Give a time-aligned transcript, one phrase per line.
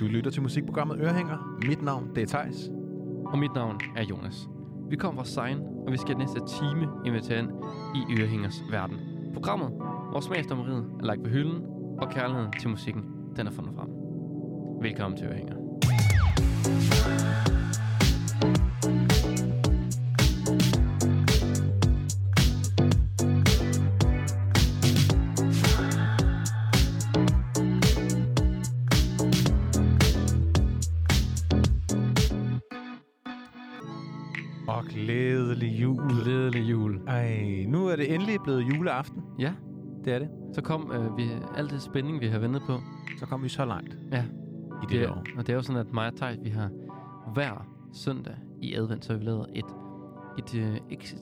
[0.00, 1.58] Du lytter til musikprogrammet Ørehænger.
[1.66, 2.70] Mit navn det er Thijs.
[3.26, 4.48] Og mit navn er Jonas.
[4.90, 7.50] Vi kommer fra Sein, og vi skal næste time invitere ind
[7.96, 8.96] i Ørehængers verden.
[9.34, 9.68] Programmet,
[10.10, 11.62] hvor smagsdommeriet er lagt på hylden,
[11.98, 13.04] og kærligheden til musikken,
[13.36, 13.88] den er fundet frem.
[14.82, 15.56] Velkommen til Ørehænger.
[18.42, 18.67] Og
[38.76, 39.22] juleaften.
[39.38, 39.54] Ja,
[40.04, 40.28] Det er det.
[40.52, 42.78] så kom øh, vi, alt det spænding, vi har ventet på.
[43.18, 44.26] Så kom vi så langt Ja, i
[44.80, 45.24] det, det, det år.
[45.36, 46.70] og det er jo sådan, at mig og Thijs, vi har
[47.32, 49.64] hver søndag i advent, så har vi lavet et,
[50.38, 51.20] et, øh, ex, et,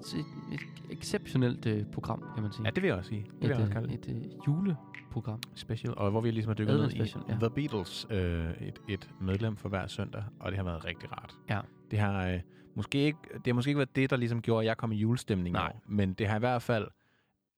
[0.52, 2.64] et exceptionelt øh, program, kan man sige.
[2.64, 3.22] Ja, det vil jeg også sige.
[3.22, 4.08] Det vil et, jeg også øh, kalde det.
[4.08, 5.40] et øh, juleprogram.
[5.54, 5.94] Special.
[5.96, 7.34] Og hvor vi ligesom har dykket ned i ja.
[7.40, 8.06] The Beatles.
[8.10, 10.24] Øh, et, et medlem for hver søndag.
[10.40, 11.34] Og det har været rigtig rart.
[11.50, 11.60] Ja.
[11.90, 12.40] Det har, øh,
[12.74, 14.96] måske ikke, det har måske ikke været det, der ligesom gjorde, at jeg kom i
[14.96, 15.72] julestemning Nej.
[15.74, 15.82] år.
[15.88, 16.86] Men det har i hvert fald...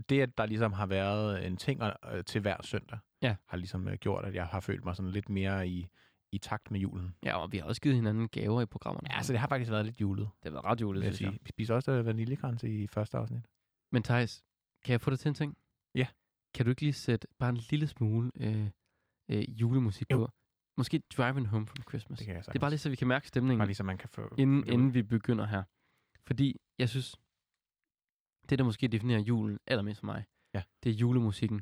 [0.09, 3.37] Det, at der ligesom har været en ting øh, til hver søndag, Ja.
[3.49, 5.89] har ligesom øh, gjort, at jeg har følt mig sådan lidt mere i,
[6.33, 7.15] i takt med julen.
[7.25, 9.09] Ja, og vi har også givet hinanden gaver i programmerne.
[9.15, 11.33] Ja, så det har faktisk været lidt julet, det har været ret julet, synes jeg.
[11.33, 13.43] Vi spiser også øh, vaniljekranse i første afsnit.
[13.93, 14.45] Men Thijs,
[14.85, 15.57] kan jeg få dig til en ting?
[15.95, 16.07] Ja.
[16.55, 18.71] Kan du ikke lige sætte bare en lille smule øh,
[19.31, 20.17] øh, julemusik Jo.
[20.17, 20.31] på?
[20.77, 22.19] Måske Driving Home from Christmas.
[22.19, 23.83] Det kan jeg det er bare lige, så vi kan mærke stemningen, Bare lige så
[23.85, 24.35] man kan få...
[24.39, 25.63] inden, inden vi begynder her.
[26.27, 27.17] Fordi jeg synes,
[28.51, 30.63] det der måske definerer julen allermest for mig, Ja.
[30.85, 31.61] det er julemusikken.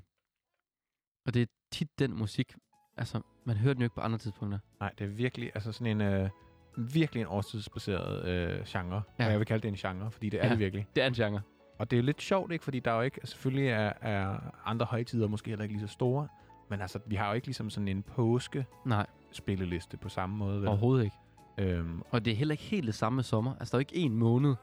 [1.26, 2.54] Og det er tit den musik,
[2.96, 4.58] altså man hører den jo ikke på andre tidspunkter.
[4.80, 6.30] Nej, det er virkelig, altså sådan en, øh,
[6.76, 9.02] virkelig en årstidsbaseret øh, genre.
[9.18, 9.24] Ja.
[9.24, 10.50] Og jeg vil kalde det en genre, fordi det er Ja.
[10.50, 10.86] det virkelig.
[10.96, 11.40] Det er en genre.
[11.78, 12.64] Og det er jo lidt sjovt, ikke?
[12.64, 15.92] Fordi der er jo ikke, selvfølgelig er, er andre højtider måske heller ikke lige så
[15.92, 16.28] store,
[16.70, 20.60] men altså, vi har jo ikke ligesom sådan en påske Nej, spilleliste på samme måde.
[20.60, 20.68] Vel?
[20.68, 21.16] overhovedet ikke.
[21.58, 23.54] Øhm, Og det er heller ikke helt det samme med sommer.
[23.60, 24.54] Altså, der er jo ikke en måned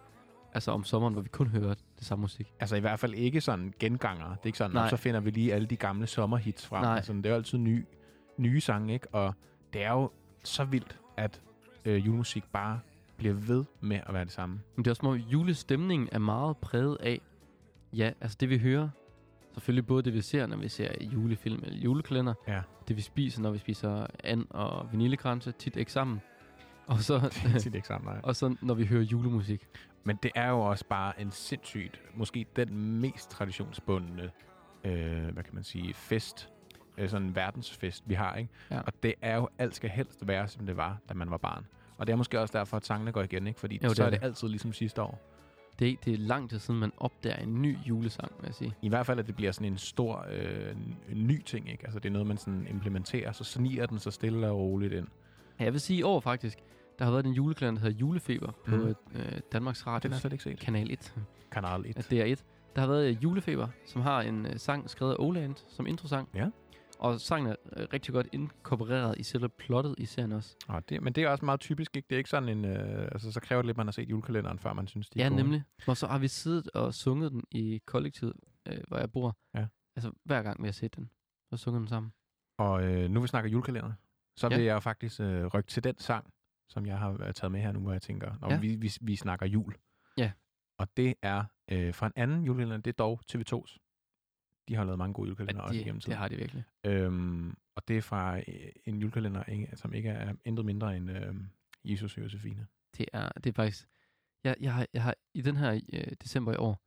[0.54, 2.54] altså om sommeren, hvor vi kun hører det samme musik.
[2.60, 4.26] altså i hvert fald ikke sådan genganger.
[4.30, 4.84] Det er ikke sådan, Nej.
[4.84, 6.82] "Nå, så finder vi lige alle de gamle sommerhits frem.
[6.82, 6.96] Nej.
[6.96, 7.86] Altså, det er jo altid ny,
[8.38, 9.08] nye sange, ikke?
[9.16, 9.34] Og
[9.74, 10.12] det er jo
[10.44, 11.42] så vildt, at
[11.86, 12.80] øh, julemusik bare
[13.18, 14.60] bliver ved med at være det samme.
[14.76, 17.22] Men det er også som om, julestemningen er meget præget af,
[17.94, 18.90] ja, altså det vi hører,
[19.54, 22.62] selvfølgelig både det vi ser, når vi ser julefilm eller julekalender, Ja.
[22.88, 26.22] det vi spiser, når vi spiser and og vaniljekranse, tit ikke sammen,
[26.88, 28.22] og så, Det er ikke sammen, nej.
[28.30, 29.68] og så når vi hører julemusik.
[30.04, 34.32] Men det er jo også bare en sindssygt, måske den mest traditionsbundne,
[34.84, 36.50] øh, hvad kan man sige, fest,
[36.98, 38.50] øh, sådan en verdensfest, vi har, ikke?
[38.72, 38.80] Ja.
[38.82, 41.66] Og det er jo, alt skal helst være, som det var, da man var barn.
[41.98, 43.60] Og det er måske også derfor, at sangene går igen, ikke?
[43.60, 44.26] Fordi Jo, så det er er det det.
[44.26, 45.22] altid ligesom sidste år.
[45.80, 48.74] Det er, det er lang tid siden, man opdager en ny julesang, vil jeg sige.
[48.82, 50.76] I hvert fald, at det bliver sådan en stor, øh,
[51.12, 51.84] en ny ting, ikke?
[51.84, 55.08] Altså, det er noget, man sådan implementerer, så sniger den så stille og roligt ind.
[55.60, 56.60] Ja, jeg vil sige i år faktisk,
[57.00, 58.96] der har været en julekalender, der hedder Julefeber på Mhm.
[59.16, 60.00] øh, Danmarks Radio.
[60.08, 60.60] Den har jeg slet ikke set.
[60.60, 61.14] Kanal 1.
[61.52, 61.98] Kanal 1.
[61.98, 62.46] at det er et.
[62.76, 66.30] Der har været øh, Julefeber, som har en øh, sang skrevet af Oland som introsang.
[66.36, 66.50] Ja.
[67.00, 70.56] Og sangen er øh, rigtig godt inkorporeret i selve plottet i serien også.
[70.68, 72.06] Og det, men det er også meget typisk, ikke?
[72.10, 72.66] Det er ikke sådan en...
[72.66, 75.20] Øh, altså, så kræver det lidt, at man har set julekalenderen, før man synes, de
[75.20, 75.42] er Ja, gode.
[75.42, 75.64] nemlig.
[75.88, 78.34] Og så har vi siddet og sunget den i kollektivet,
[78.68, 79.38] øh, hvor jeg bor.
[79.56, 79.66] Ja.
[79.96, 81.10] Altså hver gang vi har set den,
[81.50, 82.14] så sunget den sammen.
[82.58, 83.92] Og øh, nu vi snakker julekalender,
[84.38, 84.56] så Ja.
[84.56, 86.34] vil jeg jo faktisk øh, rykke til den sang,
[86.70, 88.60] som jeg har øh, taget med her nu, hvor jeg tænker, når Ja.
[88.60, 89.76] vi, vi, vi snakker jul.
[90.18, 90.32] Ja.
[90.78, 93.78] Og det er øh, fra en anden julekalender, det er dog TV2's.
[94.68, 96.18] De har lavet mange gode julekalender Ja, også igennem det tiden.
[96.18, 96.64] har de virkelig.
[96.86, 98.44] Øhm, og det er fra øh,
[98.86, 101.36] en julekalender, som ikke er intet mindre end øh,
[101.84, 102.68] Jesus og Josefine.
[102.98, 103.88] Det er, det er faktisk...
[104.44, 106.82] Jeg, jeg, har, jeg har i den her øh, december i år,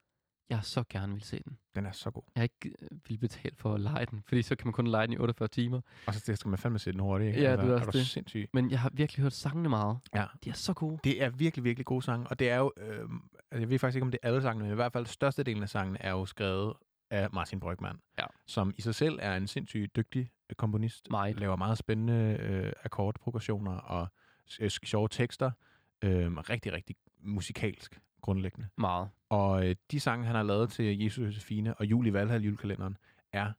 [0.50, 1.58] jeg så gerne vil se den.
[1.74, 2.22] Den er så god.
[2.36, 5.06] Jeg ikke øh, vil betale for at lege den, fordi så kan man kun lege
[5.06, 5.80] den i 48 timer.
[6.06, 7.28] Og så skal man fandme se den hurtigt.
[7.28, 7.40] Ikke?
[7.42, 8.06] Ja, altså, det er også er det.
[8.06, 8.48] sindssyg.
[8.52, 9.98] Men jeg har virkelig hørt sangene meget.
[10.14, 10.24] Ja.
[10.44, 10.98] De er så gode.
[11.04, 13.08] Det er virkelig, virkelig gode sange, og det er jo, øh,
[13.52, 15.68] jeg ved faktisk ikke, om det er alle sangene, men i hvert fald størstedelen af
[15.68, 16.74] sangene er jo skrevet
[17.10, 18.24] af Martin Brygman, Ja.
[18.46, 21.40] som i sig selv er en sindssygt dygtig øh, komponist, Meget.
[21.40, 24.08] laver meget spændende øh, akkordprogressioner og
[24.60, 25.50] øh, sjove tekster,
[26.04, 28.68] øh, rigtig, rigtig musikalsk grundlæggende.
[28.78, 29.08] Meget.
[29.28, 32.96] Og øh, de sange, han har lavet til Jesus Josefine og Jul i Valhall julekalenderen,
[33.32, 33.52] er,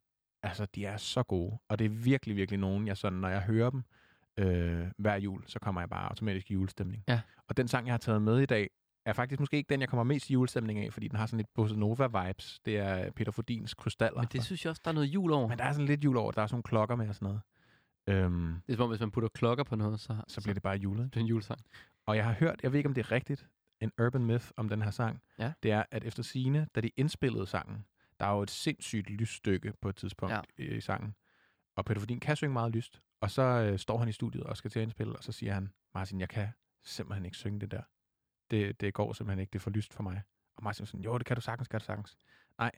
[0.43, 1.57] altså, de er så gode.
[1.69, 3.83] Og det er virkelig, virkelig nogen, jeg sådan, når jeg hører dem
[4.37, 7.03] øh, hver jul, så kommer jeg bare automatisk i julestemning.
[7.07, 7.21] Ja.
[7.47, 8.69] Og den sang, jeg har taget med i dag,
[9.05, 11.37] er faktisk måske ikke den, jeg kommer mest i julestemning af, fordi den har sådan
[11.37, 12.59] lidt bossa nova-vibes.
[12.65, 14.19] Det er Peter Fordins Krystaller.
[14.21, 15.47] Men det synes jeg også, der er noget jul over.
[15.47, 16.31] Men der er sådan lidt jul over.
[16.31, 17.41] Der er sådan nogle klokker med og sådan noget.
[18.09, 20.63] Øhm, Det er som om, hvis man putter klokker på noget, så, så bliver det
[20.63, 21.03] bare julet.
[21.03, 21.59] det bliver en julesang.
[22.05, 23.47] Og jeg har hørt, jeg ved ikke, om det er rigtigt,
[23.81, 25.21] en urban myth om den her sang.
[25.39, 25.53] Ja.
[25.63, 27.85] Det er, at efter sine, da de indspillede sangen,
[28.19, 30.41] der er jo et sindssygt lysstykke på et tidspunkt Ja.
[30.57, 31.15] i sangen.
[31.75, 33.01] Og Peter Fordin kan synge meget lyst.
[33.21, 35.53] Og så øh, står han i studiet og skal til at indspille, og så siger
[35.53, 36.47] han, Martin, jeg kan
[36.83, 37.81] simpelthen ikke synge det der.
[38.51, 40.21] Det, det går simpelthen ikke, det er for lyst for mig.
[40.57, 42.17] Og Martin var sådan, jo, det kan du sagtens, kan du sagtens.
[42.57, 42.71] Nej,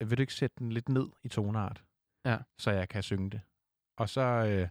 [0.00, 1.84] vil du ikke sætte den lidt ned i toneart,
[2.24, 2.38] Ja.
[2.58, 3.40] så jeg kan synge det?
[3.96, 4.68] Og så, øh,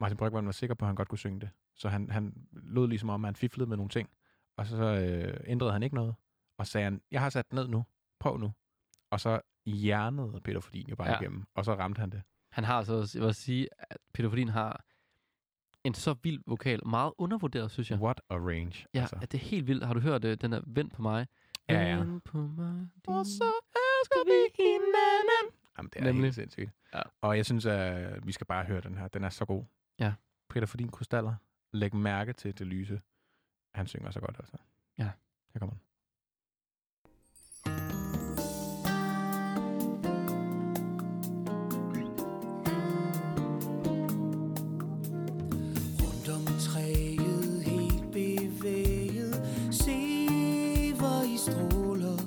[0.00, 1.50] Martin Brygman var sikker på, at han godt kunne synge det.
[1.74, 4.10] Så han, han lød ligesom om, at han fiflede med nogle ting.
[4.56, 6.14] Og så øh, ændrede han ikke noget.
[6.58, 7.84] Og sagde han, jeg har sat den ned nu.
[8.20, 8.52] Prøv nu.
[9.10, 11.20] Og så hjernede Peter Fordin jo bare Ja.
[11.20, 11.44] igennem.
[11.54, 12.22] Og så ramte han det.
[12.52, 14.84] Han har altså, jeg vil sige, at Peter Fordin har
[15.84, 16.86] en så vild vokal.
[16.86, 17.98] Meget undervurderet, synes jeg.
[18.00, 18.86] What a range.
[18.94, 19.16] Ja, altså.
[19.22, 19.86] at det er helt vildt.
[19.86, 21.26] Har du hørt øh, den der Vent på mig?
[21.68, 21.96] Ja, ja.
[21.96, 22.88] Vent på mig.
[23.06, 25.58] Og din- så elsker vi hinanden.
[25.78, 26.22] Jamen, det er Nemlig.
[26.24, 26.70] helt sindssygt.
[26.94, 27.02] Ja.
[27.20, 29.08] Og jeg synes, at vi skal bare høre den her.
[29.08, 29.64] Den er så god.
[29.98, 30.14] Ja.
[30.48, 31.34] Peter Fordin Krystaller.
[31.72, 33.00] Læg mærke til det lyse.
[33.74, 34.56] Han synger så godt, altså.
[34.98, 35.10] Ja.
[35.52, 35.80] Her kommer den.
[46.02, 49.34] Rundt om træet, helt bevæget,
[49.70, 52.18] se hvor I stråler.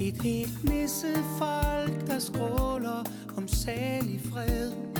[0.00, 3.04] Et helt nissefolk, der skråler
[3.36, 4.99] om salig fred.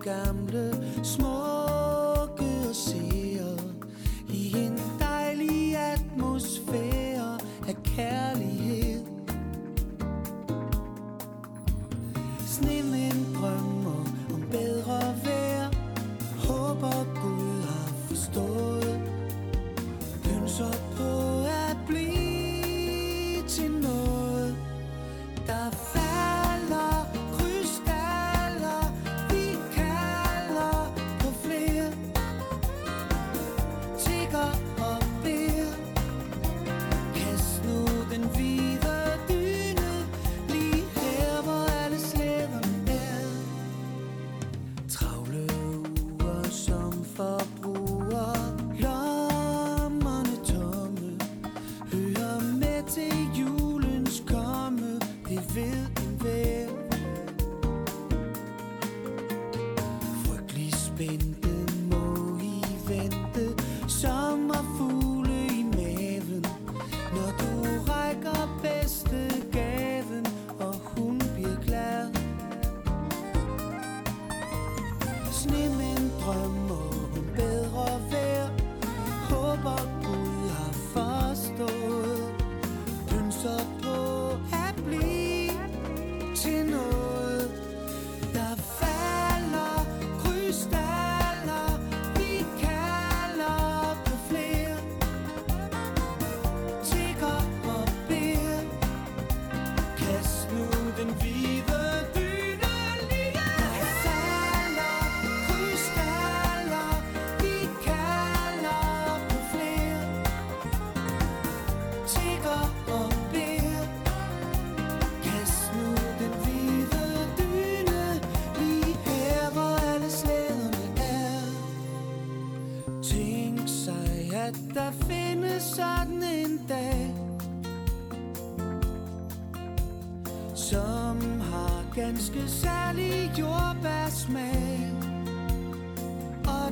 [0.00, 0.70] Gamle,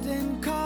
[0.09, 0.58] Og den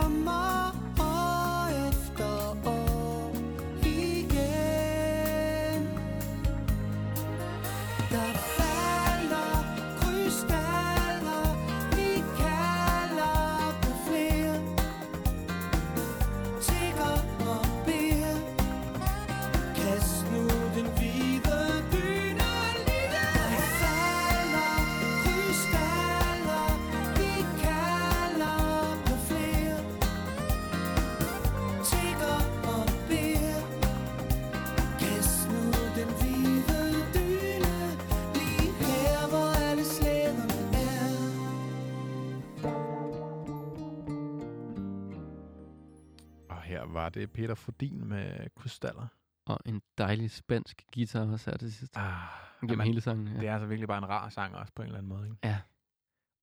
[47.03, 49.07] var det Peter Fordin med Krystaller.
[49.47, 51.97] Og en dejlig spansk guitar også her til sidst.
[51.97, 52.13] Ah,
[52.61, 53.29] Gennem jamen, hele sangen.
[53.29, 53.41] Ja.
[53.41, 55.27] Det er altså virkelig bare en rar sang også på en eller anden måde.
[55.27, 55.39] Ikke?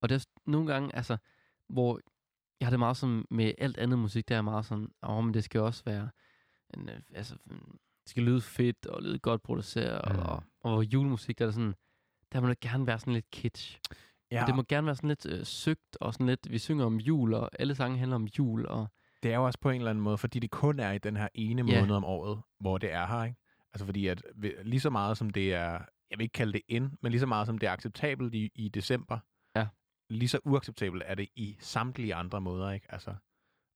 [0.01, 1.18] Og det er nogle gange, altså,
[1.68, 2.00] hvor
[2.60, 5.24] jeg har det meget som med alt andet musik, der er meget sådan, åh, oh,
[5.24, 6.10] men det skal også være,
[6.74, 7.36] en, øh, altså,
[8.04, 10.20] det skal lyde fedt og lyde godt produceret, Mm.
[10.20, 11.75] og, og hvor julemusik, der er sådan,
[12.34, 13.80] der må det gerne være sådan lidt kitsch.
[14.32, 14.42] Ja.
[14.42, 16.98] Og det må gerne være sådan lidt øh, søgt, og sådan lidt, vi synger om
[16.98, 18.88] jul, og alle sange handler om jul, og
[19.23, 21.17] Det er jo også på en eller anden måde, fordi det kun er i den
[21.17, 21.79] her ene Ja.
[21.81, 23.38] måned om året, hvor det er her, ikke?
[23.73, 24.23] Altså fordi at
[24.63, 25.71] lige så meget som det er
[26.11, 28.51] jeg vil ikke kalde det ind, men lige så meget som det er acceptabelt i,
[28.55, 29.19] i december,
[29.55, 29.67] Ja.
[30.09, 32.88] lige så uacceptabelt er det i samtlige andre måder, ikke?
[32.93, 33.15] Altså,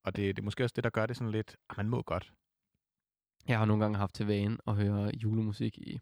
[0.06, 2.02] og det, det er måske også det, der gør det sådan lidt, at man må
[2.02, 2.34] godt.
[3.48, 6.00] Jeg har nogle gange haft til vane at høre julemusik i...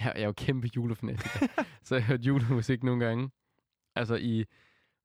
[0.00, 1.46] Jeg jeg er jo kæmpe julefanatiker,
[1.84, 3.30] så jeg har hørt julemusik nogle gange.
[3.96, 4.44] Altså i,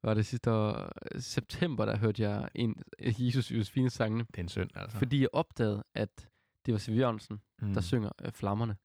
[0.08, 4.50] var det sidste år, september, der hørte jeg en Jesus Josefines sangene, Det er en
[4.50, 4.98] synd, altså.
[4.98, 6.30] fordi jeg opdagede, at
[6.66, 7.74] det var Siv Jørgensen, mm.
[7.74, 8.78] der synger øh, Flammerne.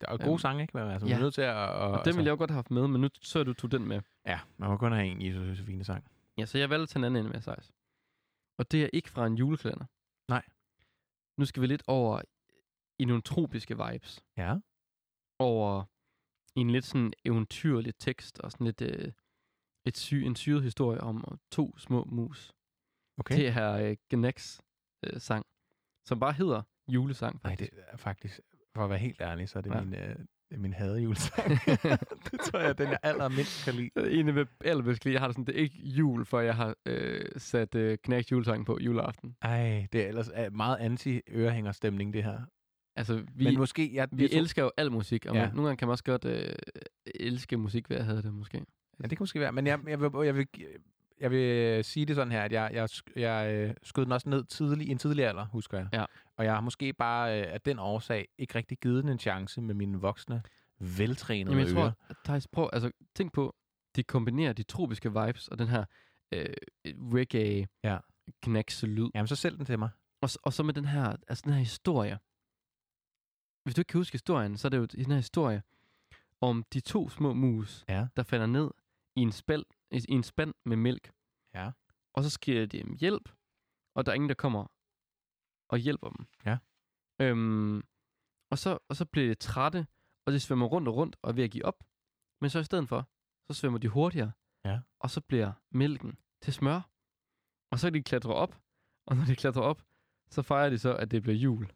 [0.00, 0.76] Der er jo gode Øhm, sange, ikke?
[0.76, 1.16] Men Altså, man ja.
[1.16, 1.54] er nødt til at...
[1.56, 3.52] Og, Og den altså, ville jeg jo godt have haft med, men nu så du
[3.52, 4.00] tog den med.
[4.26, 6.04] Ja, man må kun have en Jesus Josefine sang.
[6.38, 7.72] Ja, så jeg valgte at tage en anden ind med, Sejs.
[8.58, 9.84] Og det er ikke fra en julekalender.
[10.28, 10.42] Nej.
[11.38, 12.20] Nu skal vi lidt over
[12.98, 14.24] i nogle tropiske vibes.
[14.36, 14.56] Ja.
[15.38, 15.84] Over
[16.56, 19.12] i en lidt sådan eventyrlig tekst, og sådan lidt øh,
[19.86, 22.52] et sy, en syret historie om øh, to små mus.
[23.18, 23.36] Okay.
[23.36, 24.58] Det er øh, Gnex
[25.06, 25.46] øh, sang,
[26.06, 27.72] som bare hedder julesang, Nej, faktisk.
[27.72, 28.40] det er faktisk,
[28.74, 29.80] for at være helt ærlig, så er det Ja.
[29.80, 30.16] min, øh,
[30.60, 31.50] min hadejulesang.
[32.30, 33.90] det tror jeg, den jeg allermindst kan lide.
[34.20, 35.12] En af allerbedst lide.
[35.12, 38.32] Jeg har det sådan, det er ikke jul, for jeg har øh, sat øh, Knacks
[38.32, 39.36] julesang på juleaften.
[39.42, 42.40] Ej, det er ellers meget anti-ørehængerstemning, det her.
[42.96, 45.50] Altså, vi, Men måske, jeg, vi jeg tror- elsker jo al musik, og ja.
[45.50, 46.54] nogle gange kan man også godt øh,
[47.14, 48.64] elske musik ved at have det, måske.
[49.00, 49.52] Ja, det kan måske være.
[49.52, 50.46] Men jeg, jeg, vil, jeg, vil,
[51.20, 54.44] jeg vil sige det sådan her, at jeg, jeg, jeg øh, skød den også ned
[54.44, 55.88] tidlig, i en tidlig alder, husker jeg.
[55.92, 56.04] Ja.
[56.36, 59.60] Og jeg har måske bare øh, af den årsag ikke rigtig givet den en chance
[59.60, 60.42] med mine voksne,
[60.78, 61.82] veltrænede Jamen, jeg ører.
[61.84, 63.54] tror, at Thijs, prøv, altså, tænk på,
[63.96, 65.84] de kombinerer de tropiske vibes og den her
[66.32, 66.46] øh,
[66.86, 67.98] reggae Ja.
[68.42, 69.08] knækse lyd.
[69.14, 69.88] Jamen, så sælg den til mig.
[70.20, 72.18] Og, og så med den her, altså den her historie.
[73.64, 75.62] Hvis du ikke kan huske historien, så er det jo den her historie
[76.40, 78.06] om de to små mus, Ja.
[78.16, 78.70] der falder ned
[79.16, 81.12] i en, spæld, i, en spand med mælk.
[81.54, 81.72] Ja.
[82.14, 83.28] Og så skriger de om hjælp,
[83.94, 84.66] og der er ingen, der kommer
[85.68, 86.26] og hjælper dem.
[86.46, 86.58] Ja.
[87.20, 87.82] Øhm,
[88.50, 89.86] og, så, og så bliver de trætte,
[90.26, 91.84] og de svømmer rundt og rundt og er ved at give op.
[92.40, 93.10] Men så i stedet for,
[93.46, 94.32] så svømmer de hurtigere.
[94.64, 94.80] Ja.
[95.00, 96.80] Og så bliver mælken til smør.
[97.70, 98.62] Og så kan de klatre op,
[99.06, 99.82] og når de klatrer op,
[100.30, 101.72] så fejrer de så, at det bliver jul.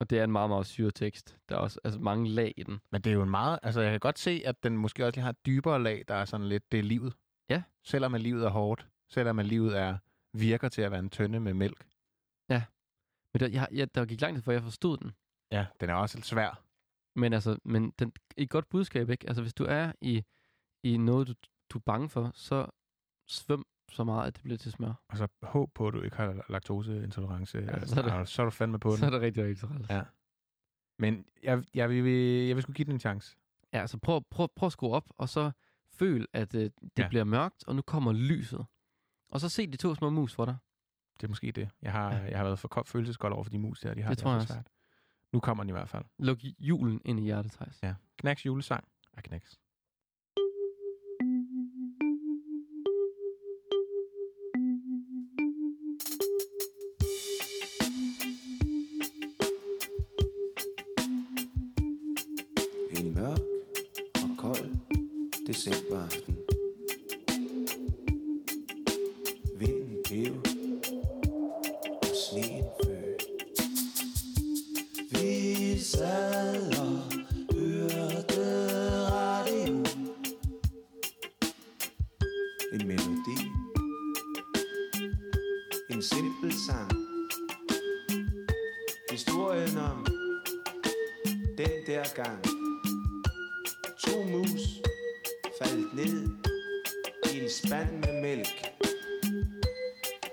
[0.00, 1.38] Og det er en meget, meget syret tekst.
[1.48, 2.80] Der er også altså, mange lag i den.
[2.90, 3.58] Men det er jo en meget...
[3.62, 6.14] Altså, jeg kan godt se, at den måske også lige har et dybere lag, der
[6.14, 7.14] er sådan lidt, det er livet.
[7.48, 7.62] Ja.
[7.82, 8.88] Selvom at livet er hårdt.
[9.08, 9.98] Selvom at livet er
[10.32, 11.86] virker til at være en tønde med mælk.
[13.34, 15.12] Men der, jeg, jeg, der gik lang tid, før jeg forstod den.
[15.52, 16.64] Ja, den er også lidt svær.
[17.14, 19.26] Men altså, men den, et godt budskab, ikke?
[19.26, 20.24] Altså, hvis du er i,
[20.82, 21.34] i noget, du,
[21.70, 22.66] du er bange for, så
[23.26, 24.92] svøm så meget, at det bliver til smør.
[25.08, 27.58] Og så håb på, at du ikke har laktoseintolerance.
[27.58, 28.98] Ja, Ja, så er det- så er du fandme på den.
[28.98, 29.88] Så er det rigtig, rigtig træls.
[29.90, 30.02] Ja.
[30.98, 32.04] Men jeg, jeg, vil,
[32.46, 33.36] jeg vil sgu give den en chance.
[33.72, 35.50] Ja, altså prøv, prøv, prøv at skrue op, og så
[35.90, 37.02] føl, at øh, det Ja.
[37.02, 37.08] ja.
[37.08, 38.66] bliver mørkt, og nu kommer lyset.
[39.28, 40.56] Og så se de to små mus for dig.
[41.20, 41.70] Det er måske det.
[41.82, 42.18] Jeg har, Ja.
[42.18, 42.24] ja.
[42.30, 43.94] jeg har været for ko- følelseskold over for de mus der.
[43.94, 44.68] De har Det det, tror jeg også svært.
[45.32, 46.04] Nu kommer den i hvert fald.
[46.18, 47.82] Luk julen ind i hjertet, Thijs.
[47.82, 47.94] Ja.
[48.18, 48.84] Knacks julesang
[49.16, 49.60] af Knacks.
[94.02, 94.82] To mus
[95.58, 96.28] faldt ned
[97.32, 98.72] i en spand med mælk.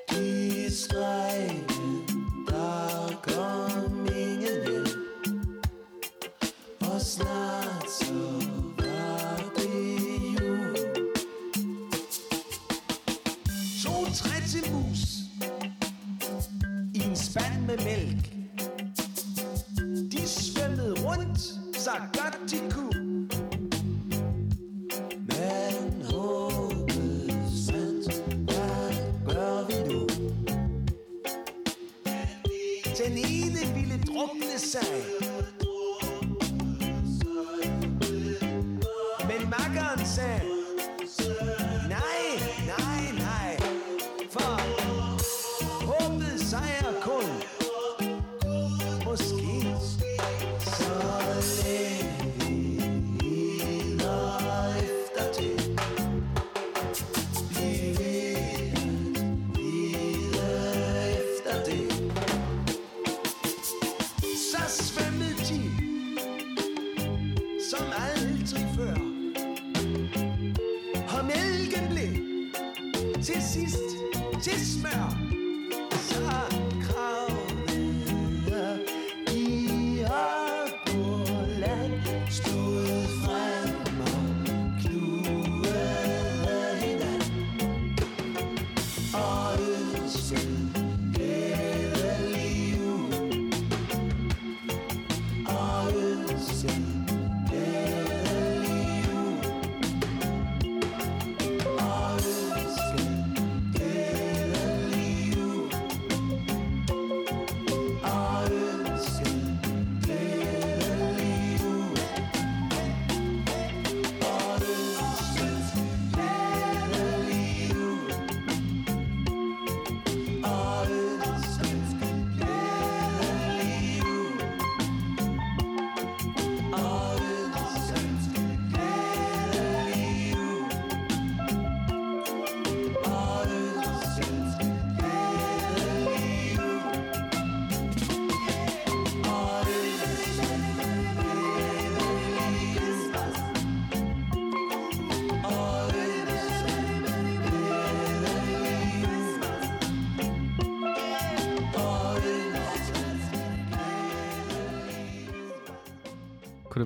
[0.09, 1.10] De skrev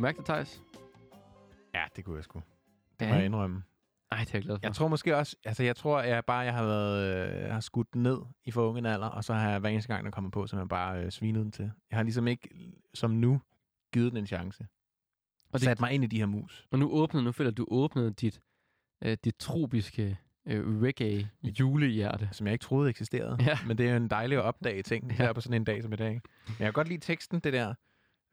[0.06, 0.62] mærke det, Thijs?
[1.74, 2.42] Ja, det kunne jeg sgu.
[3.00, 3.64] Det må jeg indrømme.
[4.12, 4.60] Ej, det er jeg glad for.
[4.64, 7.96] Jeg tror måske også, altså jeg tror jeg bare, jeg har været, øh, har skudt
[7.96, 10.48] ned i for unge alder, og så har jeg hver eneste gang, der kommer på,
[10.48, 11.72] så jeg bare øh, svinet den til.
[11.92, 12.50] Jeg har ligesom ikke,
[12.94, 13.42] som nu,
[13.94, 14.68] givet den en chance.
[15.52, 16.68] Og det- sat mig ind i de her mus.
[16.72, 18.42] Og nu åbnede, nu føler du åbnede dit,
[19.04, 22.30] øh, dit tropiske øh, reggae julehjerte.
[22.32, 23.38] Som jeg ikke troede eksisterede.
[23.40, 23.58] Ja.
[23.68, 25.16] Men det er jo en dejlig at opdage ting, Ja.
[25.16, 26.12] her på sådan en dag som i dag.
[26.14, 27.74] Men jeg kan godt lide teksten, det der.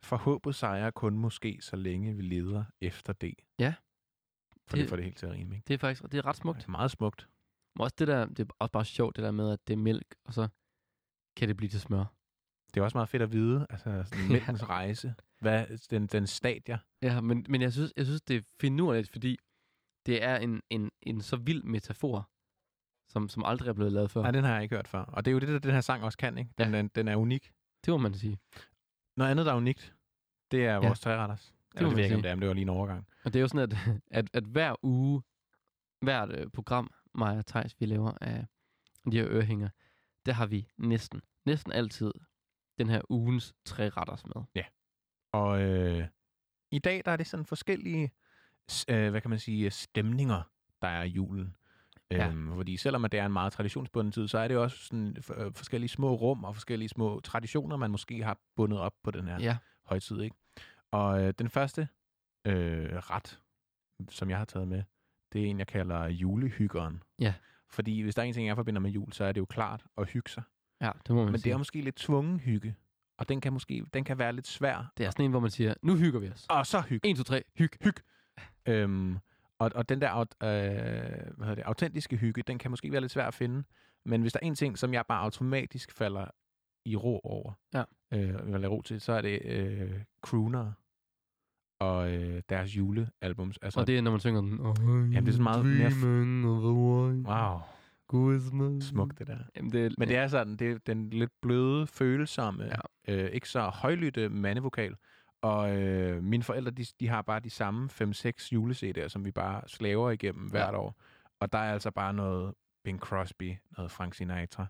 [0.03, 3.35] For håbet sejrer kun måske, så længe vi leder efter det.
[3.59, 3.75] Ja.
[4.53, 5.65] For det, Det- det får det helt til at rime, ikke?
[5.69, 6.59] Det er faktisk det er ret smukt.
[6.59, 7.29] Det er meget smukt.
[7.77, 9.79] Men også det der, det er også bare sjovt, det der med, at det er
[9.79, 10.49] mælk, og så
[11.37, 12.05] kan det blive til smør.
[12.75, 14.33] Det er også meget fedt at vide, altså sådan Ja.
[14.33, 15.15] mælkens rejse.
[15.41, 16.79] Hvad, den, den stadier.
[17.03, 19.39] Ja, men, men jeg, synes, jeg synes, det er finurligt, fordi
[20.07, 22.31] det er en, en, en så vild metafor,
[23.13, 24.23] som, som aldrig er blevet lavet før.
[24.23, 25.03] Nej, den har jeg ikke hørt før.
[25.05, 26.51] Og det er jo det, der den her sang også kan, ikke?
[26.59, 26.79] Den, Ja.
[26.79, 27.53] den, den er unik.
[27.85, 28.39] Det må man sige.
[29.17, 29.95] Noget andet, der er unikt,
[30.51, 30.79] det er Ja.
[30.79, 31.55] vores træretters.
[31.73, 33.07] Det, det ikke, om det er, men det var lige en overgang.
[33.25, 33.77] Og det er jo sådan, at,
[34.19, 35.23] at, at hver uge,
[36.01, 38.47] hvert øh, program, mig og Thijs, vi laver af
[39.13, 39.69] de her ørehænger,
[40.27, 42.13] der har vi næsten, næsten altid
[42.79, 44.35] den her ugens tre retters med.
[45.33, 46.09] Og øh,
[46.71, 48.13] i dag, der er det sådan forskellige,
[48.89, 50.43] øh, hvad kan man sige, stemninger,
[50.83, 51.57] der er i julen.
[52.13, 52.29] Ja.
[52.29, 55.41] Øhm, fordi selvom det er en meget traditionsbunden tid, så er det også sådan f-
[55.43, 59.27] øh, forskellige små rum og forskellige små traditioner, man måske har bundet op på den
[59.29, 59.57] her Ja.
[59.87, 60.21] højtid.
[60.21, 60.37] Ikke?
[60.91, 61.89] Og øh, den første
[62.47, 63.41] øh, ret,
[64.11, 64.83] som jeg har taget med,
[65.33, 67.03] det er en, jeg kalder julehyggeren.
[67.19, 67.35] Ja.
[67.71, 69.85] Fordi hvis der er en ting, jeg forbinder med jul, så er det jo klart
[69.99, 70.43] at hygge sig.
[70.81, 71.51] Ja, det må man Men sige.
[71.51, 72.75] det er måske lidt tvungen hygge.
[73.19, 74.93] Og den kan måske den kan være lidt svær.
[74.97, 76.47] det er sådan en, hvor man siger, nu hygger vi os.
[76.51, 77.09] Og så hygge.
[77.11, 77.71] 1, 2, 3, hyg.
[77.85, 77.95] Hyg.
[78.69, 79.19] Øhm,
[79.65, 80.27] og, og den der øh,
[81.37, 83.65] hvad hedder det, autentiske hygge, den kan måske være lidt svær at finde.
[84.05, 86.27] Men hvis der er en ting, som jeg bare automatisk falder
[86.85, 87.83] i ro over, Ja.
[88.13, 90.73] øh, eller ro til, så er det øh, Crooner
[91.81, 93.59] og øh, deres julealbums.
[93.63, 94.51] Altså, Og det er, når man synger den.
[95.13, 95.91] Jamen, det er sådan meget mere
[97.27, 97.61] Wow,
[98.13, 98.85] Christmas.
[98.85, 99.39] smukt det der.
[99.57, 103.15] Jamen, det er, Men det er sådan, det er den lidt bløde, følsomme, ja.
[103.25, 104.95] øh, ikke så højlytte mandevokal.
[105.43, 108.05] Og øh, mine forældre, de, de har bare de samme 5-6
[108.55, 110.97] juleCD'er, som vi bare slaver igennem hvert år.
[111.41, 114.67] Og der er altså bare noget Bing Crosby, noget Frank Sinatra,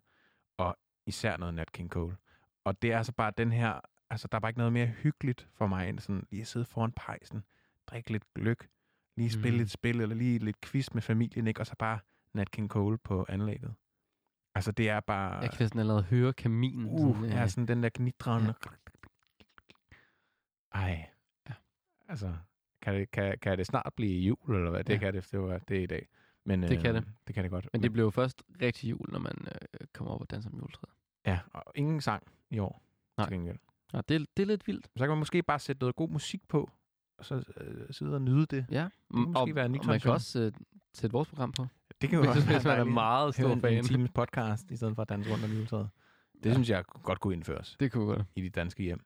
[0.59, 2.17] og især noget Nat King Cole.
[2.65, 3.81] Og det er altså bare den her,
[4.11, 6.65] altså der er bare ikke noget mere hyggeligt for mig, end sådan lige at sidde
[6.67, 7.45] foran pejsen,
[7.87, 8.69] drikke lidt gløk,
[9.17, 9.55] lige spille Mm.
[9.55, 9.59] mm.
[9.59, 11.61] lidt spil, eller lige lidt quiz med familien, ikke?
[11.61, 11.99] og så bare
[12.35, 13.75] Nat King Cole på anlægget.
[14.55, 15.35] Altså det er bare...
[15.39, 16.87] Jeg kan næsten allerede høre kaminen.
[16.87, 18.47] Uh, sådan, ja, sådan den der gnidrende.
[18.47, 18.71] Ja.
[20.75, 21.09] Ej.
[21.49, 21.55] Ja.
[22.09, 22.33] Altså,
[22.83, 24.85] kan det, kan, kan det snart blive jul, eller hvad?
[24.85, 24.99] Det Ja.
[24.99, 26.09] kan det, det, var, det er i dag.
[26.45, 27.09] Men, Det kan øh, det.
[27.27, 27.69] Det kan det godt.
[27.73, 30.59] Men det bliver jo først rigtig jul, når man øh, kommer op og danser med
[30.59, 30.93] juletræet.
[31.27, 32.83] Ja, og ingen sang i år.
[33.17, 33.27] Nej.
[33.27, 33.59] Til gengæld.
[33.93, 34.87] Ja, det, er- det er lidt vildt.
[34.97, 36.71] Så kan man måske bare sætte noget god musik på,
[37.19, 38.67] og så øh, sidde og nyde det.
[38.71, 40.53] Ja, måske og, være en og man kan også øh,
[40.95, 41.67] sætte vores program på.
[42.01, 42.95] Det kan jo også hvis man er dejligt.
[42.95, 43.73] meget stor en, fan.
[43.79, 45.89] en times podcast, i stedet for at danse rundt om juletræet.
[46.43, 46.55] Det Ja.
[46.55, 48.23] synes jeg godt kunne indføres Det kunne godt.
[48.37, 49.05] i de danske hjem.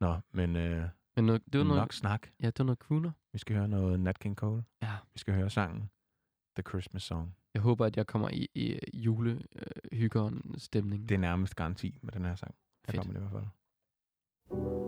[0.00, 2.28] Nå, men øh, Men noget, det var noget, nok snak.
[2.40, 3.10] ja, det var noget crooner.
[3.32, 4.64] Vi skal høre noget Nat King Cole.
[4.82, 4.92] Ja.
[5.14, 5.90] Vi skal høre sangen
[6.56, 7.36] The Christmas Song.
[7.54, 11.08] Jeg håber, at jeg kommer i, i øh, julehyggeren stemning.
[11.08, 12.54] Det er nærmest garanti med den her sang.
[12.86, 13.00] Jeg Fedt.
[13.06, 14.87] kommer det i hvert fald.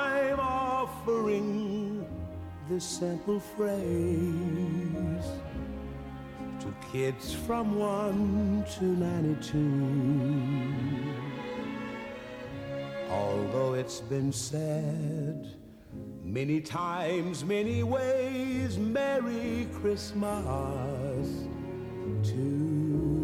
[1.01, 2.05] offering
[2.69, 5.25] this simple phrase
[6.59, 9.55] to kids from 1 to 92.
[13.09, 15.47] Although it's been said
[16.23, 21.27] many times, many ways, Merry Christmas
[22.23, 23.20] to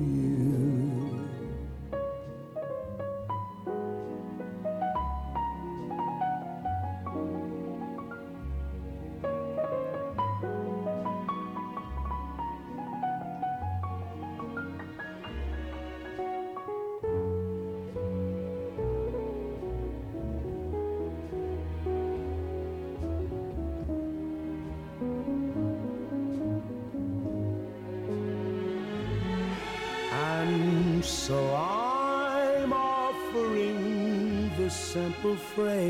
[31.27, 35.83] so I'm offering this simple phrase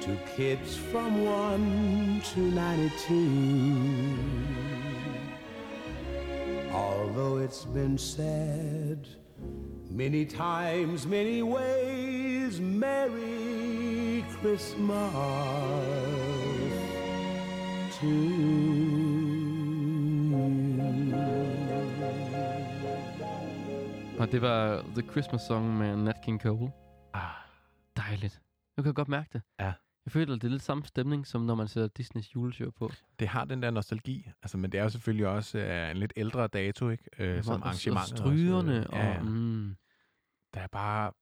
[0.00, 4.18] to kids from 1 to 92.
[6.72, 9.06] Although it's been said
[9.88, 15.12] many times, many ways, Merry Christmas
[18.00, 18.85] to you.
[24.26, 26.72] Og det var The Christmas Song med Nat King Cole.
[27.14, 27.30] Ah,
[27.96, 28.42] Dejligt.
[28.76, 29.42] Jeg kan godt mærke det.
[29.60, 29.72] Ja.
[30.04, 32.90] Jeg føler, det er lidt samme stemning, som når man sætter Disneys juleshow på.
[33.18, 36.12] det har den der nostalgi, altså, men det er jo selvfølgelig også øh, en lidt
[36.16, 37.04] ældre dato, ikke?
[37.18, 38.12] Øh, som og, arrangementet.
[38.12, 39.22] og strygerne, øh, og, ja, ja.
[39.22, 39.76] mm,
[40.54, 41.12] Det er bare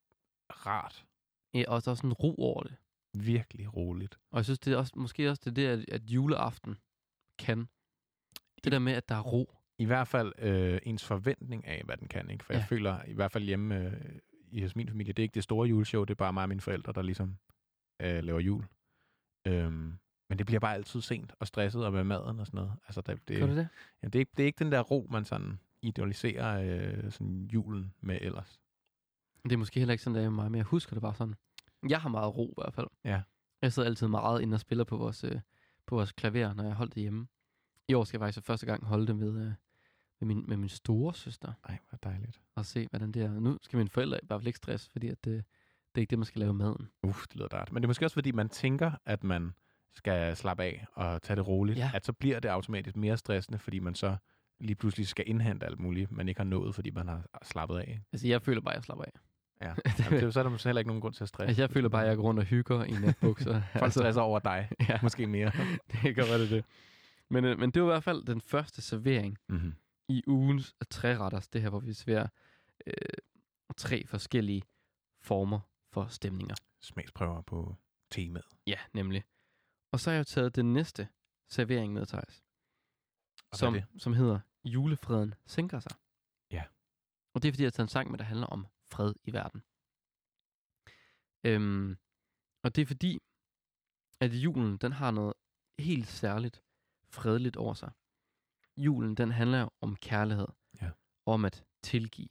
[0.50, 1.06] rart.
[1.54, 2.74] ja, og der er sådan ro over det.
[3.14, 4.18] Virkelig roligt.
[4.30, 6.76] Og jeg synes, det er også, måske også det, er at, at juleaften
[7.38, 7.68] kan.
[8.64, 9.58] Det der med, at der er ro.
[9.78, 12.44] I hvert fald øh, ens forventning af, hvad den kan, ikke?
[12.44, 12.58] For ja.
[12.58, 13.92] Jeg føler, i hvert fald hjemme øh,
[14.50, 16.48] i hos min familie, det er ikke det store juleshow, det er bare mig og
[16.48, 17.37] mine forældre, der ligesom
[18.02, 18.64] øh, laver jul.
[19.46, 19.92] Øhm,
[20.28, 22.72] men det bliver bare altid sent og stresset og med maden og sådan noget.
[22.87, 23.68] Altså, det, det, Gør det det?
[24.02, 26.60] Ja, det, er, ikke- det er ikke den der ro, man sådan idealiserer
[27.04, 28.60] øh, sådan julen med ellers.
[29.44, 31.34] Det er måske heller ikke sådan, det er mig, men jeg husker det bare sådan.
[31.88, 32.87] Jeg har meget ro i hvert fald.
[33.04, 33.22] Ja.
[33.62, 35.40] Jeg sidder altid meget inde og spiller på vores, øh,
[35.87, 37.26] på vores klaver, når jeg holder det hjemme.
[37.88, 39.52] I år skal jeg faktisk for første gang holde det med, øh,
[40.20, 41.52] med, min, med min store søster.
[41.68, 42.40] Ej, hvor dejligt.
[42.54, 43.40] Og se, hvordan det er.
[43.40, 45.44] Nu skal mine forældre i hvert fald ikke stress, fordi at det, det
[45.94, 46.88] er ikke det, man skal lave maden.
[47.02, 47.72] Uff, det lyder dejligt.
[47.72, 49.52] Men det er måske også, fordi man tænker, at man
[49.94, 51.78] skal slappe af og tage det roligt.
[51.78, 51.90] Ja.
[51.94, 54.16] At så bliver det automatisk mere stressende, fordi man så
[54.60, 58.00] lige pludselig skal indhente alt muligt, man ikke har nået, fordi man har slappet af.
[58.12, 59.12] Altså, jeg føler bare, at jeg slapper af.
[59.62, 59.74] Ja.
[60.04, 61.48] Jamen, det, så er der heller ikke nogen grund til at stresse.
[61.48, 63.62] Altså, jeg føler bare, at jeg går rundt og hygger i natbukser.
[63.78, 65.52] Folk stresser over dig, ja, måske mere.
[65.92, 66.64] det kan være det.
[67.30, 69.74] Men, øh, men det var i hvert fald den første servering mm-hmm.
[70.08, 71.48] i ugens træretters.
[71.48, 72.28] Det her, hvor vi serverer
[72.87, 72.94] øh,
[73.76, 74.62] tre forskellige
[75.20, 75.60] former
[75.92, 76.54] for stemninger.
[76.80, 77.76] Smagsprøver på
[78.10, 78.46] temaet.
[78.66, 79.24] Ja, nemlig.
[79.92, 81.08] Og så har jeg jo taget den næste
[81.48, 82.44] servering med, Thijs.
[83.52, 85.92] Som, som hedder Julefreden sænker sig.
[86.50, 86.64] Ja.
[87.34, 89.32] Og det er, fordi jeg har taget en sang med, der handler om fred i
[89.32, 89.62] verden.
[91.44, 91.98] Øhm,
[92.62, 93.22] og det er fordi,
[94.20, 95.34] at julen, den har noget
[95.78, 96.63] helt særligt
[97.14, 97.92] fredeligt over sig.
[98.77, 100.48] Julen, den handler om kærlighed.
[100.83, 100.90] Ja.
[101.27, 102.29] Om at tilgive.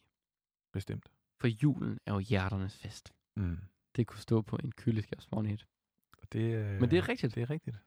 [0.74, 1.12] Bestemt.
[1.42, 3.14] For julen er jo hjerternes fest.
[3.36, 3.58] Mm.
[3.96, 5.68] Det kunne stå på en køleskabsmagnet.
[6.32, 7.36] Det, øh, Men det er rigtigt.
[7.36, 7.78] Det er rigtigt.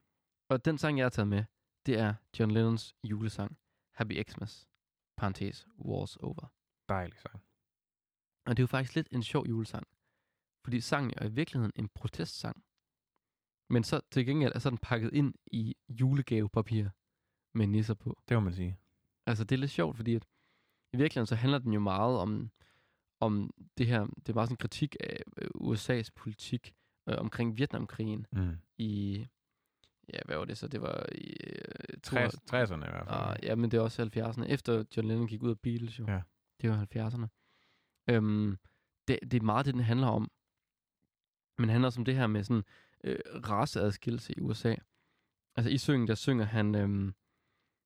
[0.48, 1.44] Og den sang, jeg har taget med,
[1.86, 3.58] det er John Lennons julesang,
[3.94, 4.68] Happy Xmas,
[5.16, 6.52] parentes, Wars Over.
[6.88, 7.42] Dejlig sang.
[8.46, 9.86] Og det er jo faktisk lidt en sjov julesang,
[10.64, 12.64] fordi sangen er i virkeligheden en protestsang.
[13.70, 16.88] Men så til gengæld er så den pakket ind i julegavepapir
[17.54, 18.18] med nisser på.
[18.28, 18.78] Det må man sige.
[19.26, 20.24] Altså, det er lidt sjovt, fordi at
[20.92, 22.50] i virkeligheden så handler den jo meget om,
[23.20, 26.74] om det her, det er meget sådan en kritik af øh, USA's politik
[27.08, 28.56] øh, omkring Vietnamkrigen Mm.
[28.78, 29.26] i,
[30.12, 30.68] ja, hvad var det så?
[30.68, 31.36] Det var i...
[31.46, 33.08] Øh, 60, 60'erne i hvert fald.
[33.08, 34.44] Ah, ja, men det er også 70'erne.
[34.44, 36.04] Efter John Lennon gik ud af Beatles jo.
[36.08, 36.22] Ja.
[36.60, 37.26] Det var 70'erne.
[38.10, 38.56] Øhm,
[39.08, 40.30] det, det er meget det, den handler om.
[41.58, 42.64] Men handler også om det her med sådan
[43.04, 44.74] øh, raceadskillelse i USA.
[45.56, 47.14] Altså i syngen, der synger han, øhm,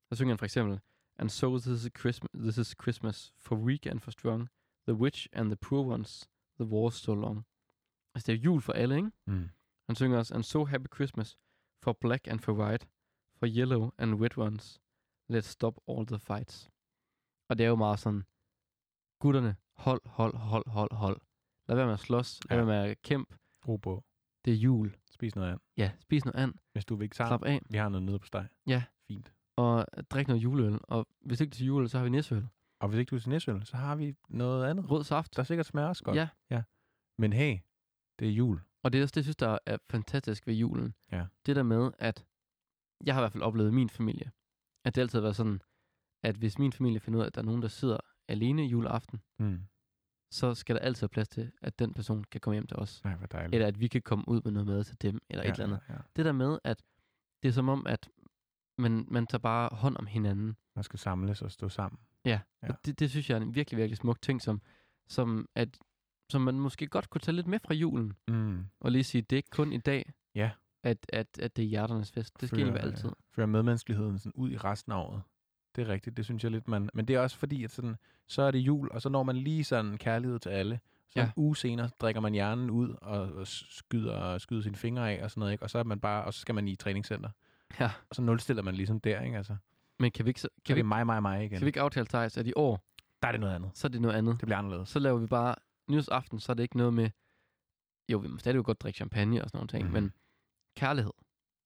[0.09, 0.79] der synger han for eksempel,
[1.19, 4.49] And so this is, Christmas, this is Christmas for weak and for strong,
[4.87, 6.29] the rich and the poor ones,
[6.59, 7.45] the war's so long.
[8.15, 9.11] Altså det er jul for alle, ikke?
[9.27, 9.49] Mm.
[9.89, 11.37] Han synger også, And so happy Christmas
[11.83, 12.87] for black and for white,
[13.39, 14.81] for yellow and red ones.
[15.33, 16.69] Let's stop all the fights.
[17.49, 18.23] Og det er jo meget sådan,
[19.19, 21.21] gutterne, hold, hold, hold, hold, hold.
[21.67, 22.65] Lad være med at slås, lad Ja.
[22.65, 23.37] være med at kæmpe.
[23.67, 24.03] Ro på.
[24.45, 24.95] Det er jul.
[25.11, 25.61] Spis noget andet.
[25.77, 26.57] Ja, spis noget andet.
[26.73, 27.61] Hvis du vil ikke Slap af.
[27.69, 28.47] Vi har noget nede på steg.
[28.67, 28.83] Ja.
[29.07, 29.33] Fint.
[29.55, 30.79] Og drik noget juleøl.
[30.83, 32.47] Og hvis ikke til juleøl, så har vi næsøl.
[32.79, 34.91] Og hvis ikke du er til næsøl, så har vi noget andet.
[34.91, 35.35] Rød saft.
[35.35, 36.17] Der sikkert smager også godt.
[36.49, 36.63] Ja.
[37.17, 37.57] Men hey,
[38.19, 38.59] det er jul.
[38.83, 40.93] Og det er også det, jeg synes, der er fantastisk ved julen.
[41.11, 41.25] Ja.
[41.45, 42.25] Det der med, at
[43.05, 44.31] jeg har i hvert fald oplevet i min familie,
[44.85, 45.61] at det altid har været sådan,
[46.23, 47.97] at hvis min familie finder ud af, at der er nogen, der sidder
[48.27, 49.59] alene juleaften, Mm.
[50.31, 53.03] Så skal der altid være plads til, at den person kan komme hjem til os.
[53.03, 53.53] Nej, hvor dejligt.
[53.55, 55.65] Eller at vi kan komme ud med noget mad til dem, eller ja, et eller
[55.65, 55.79] andet.
[55.89, 55.99] Ja, ja.
[56.15, 56.83] Det der med, at
[57.43, 58.09] det er som om, at
[58.77, 60.55] man, man tager bare hånd om hinanden.
[60.75, 61.99] Man skal samles og stå sammen.
[62.25, 62.67] Ja, Ja.
[62.69, 64.61] Og det, det synes jeg er en virkelig, virkelig smuk ting, som,
[65.07, 65.77] som, at,
[66.29, 68.65] som man måske godt kunne tage lidt med fra julen, Mm.
[68.79, 70.51] og lige sige, det er ikke kun i dag, Ja.
[70.83, 72.41] at, at, at det er hjerternes fest.
[72.41, 73.09] Det skal være altid.
[73.35, 75.21] Føre medmenneskeligheden sådan ud i resten af året.
[75.75, 76.89] Det er rigtigt, det synes jeg lidt, man...
[76.93, 77.95] Men det er også fordi, at sådan,
[78.27, 80.79] så er det jul, og så når man lige sådan kærlighed til alle.
[81.09, 81.25] Så Ja.
[81.25, 85.31] en uge senere drikker man hjernen ud og, og skyder, skyder sine fingre af og
[85.31, 85.63] sådan noget, ikke?
[85.63, 87.29] Og så er man bare, og så skal man i træningscenter.
[87.79, 89.37] Ja, Og så nulstiller man ligesom der, ikke?
[89.37, 89.55] Altså,
[89.99, 91.49] men kan vi ikke, så, kan vi, det mig, mig, mig igen.
[91.49, 92.85] kan vi ikke aftale, Thijs, at i år,
[93.21, 93.71] Der er det noget andet.
[93.73, 94.33] så er det noget andet.
[94.39, 94.89] Det bliver anderledes.
[94.89, 95.55] Så laver vi bare
[95.89, 97.09] nyhedsaften, så er det ikke noget med,
[98.09, 99.93] jo, vi må stadig jo godt drikke champagne og sådan nogle ting, mm.
[99.93, 100.13] men
[100.77, 101.11] kærlighed.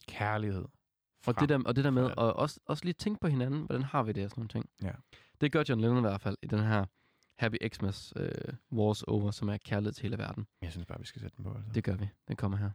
[0.08, 0.66] Kærlighed.
[1.28, 3.84] Og det, der, og det der med at også, også lige tænke på hinanden, hvordan
[3.84, 4.70] har vi det og sådan nogle ting.
[4.82, 4.92] Ja.
[5.42, 6.86] Det gør John Lennon i hvert fald i den her
[7.36, 10.48] Happy Xmas uh, Wars Over, som er kærlighed til hele verden.
[10.62, 11.50] Jeg synes bare, vi skal sætte den på.
[11.50, 11.72] Altså.
[11.74, 12.10] Det gør vi.
[12.28, 12.70] Den kommer her.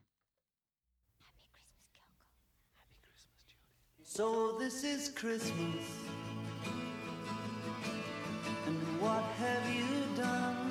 [4.05, 6.09] So this is Christmas.
[8.67, 10.71] And what have you done?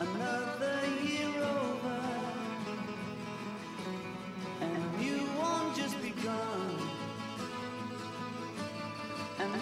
[0.00, 1.65] Another year over.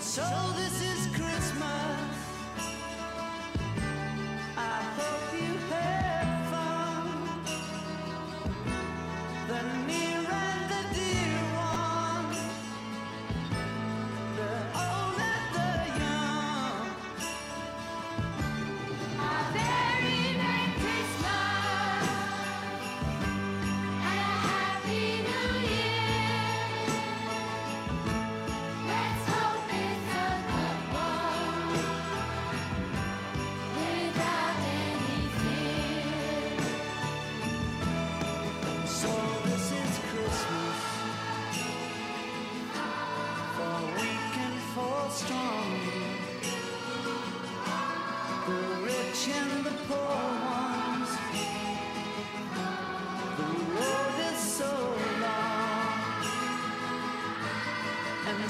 [0.05, 0.23] So
[0.55, 1.84] this is Christmas.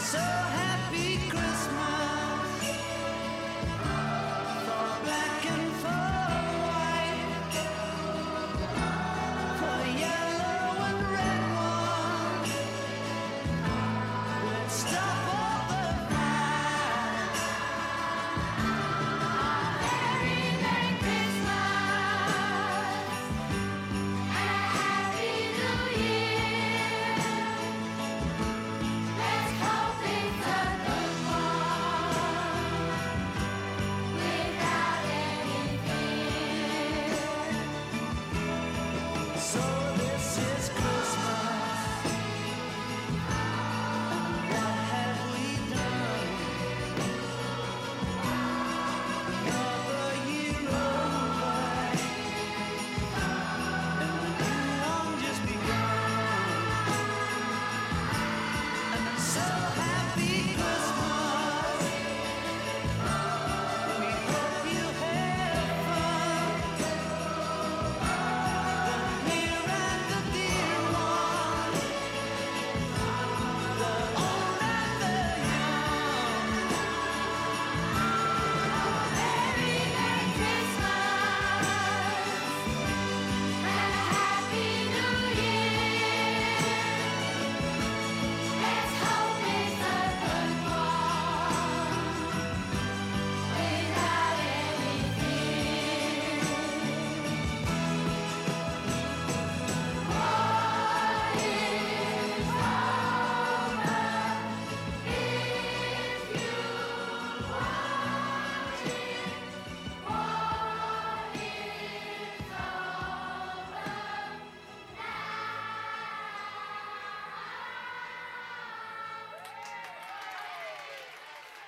[0.05, 0.44] So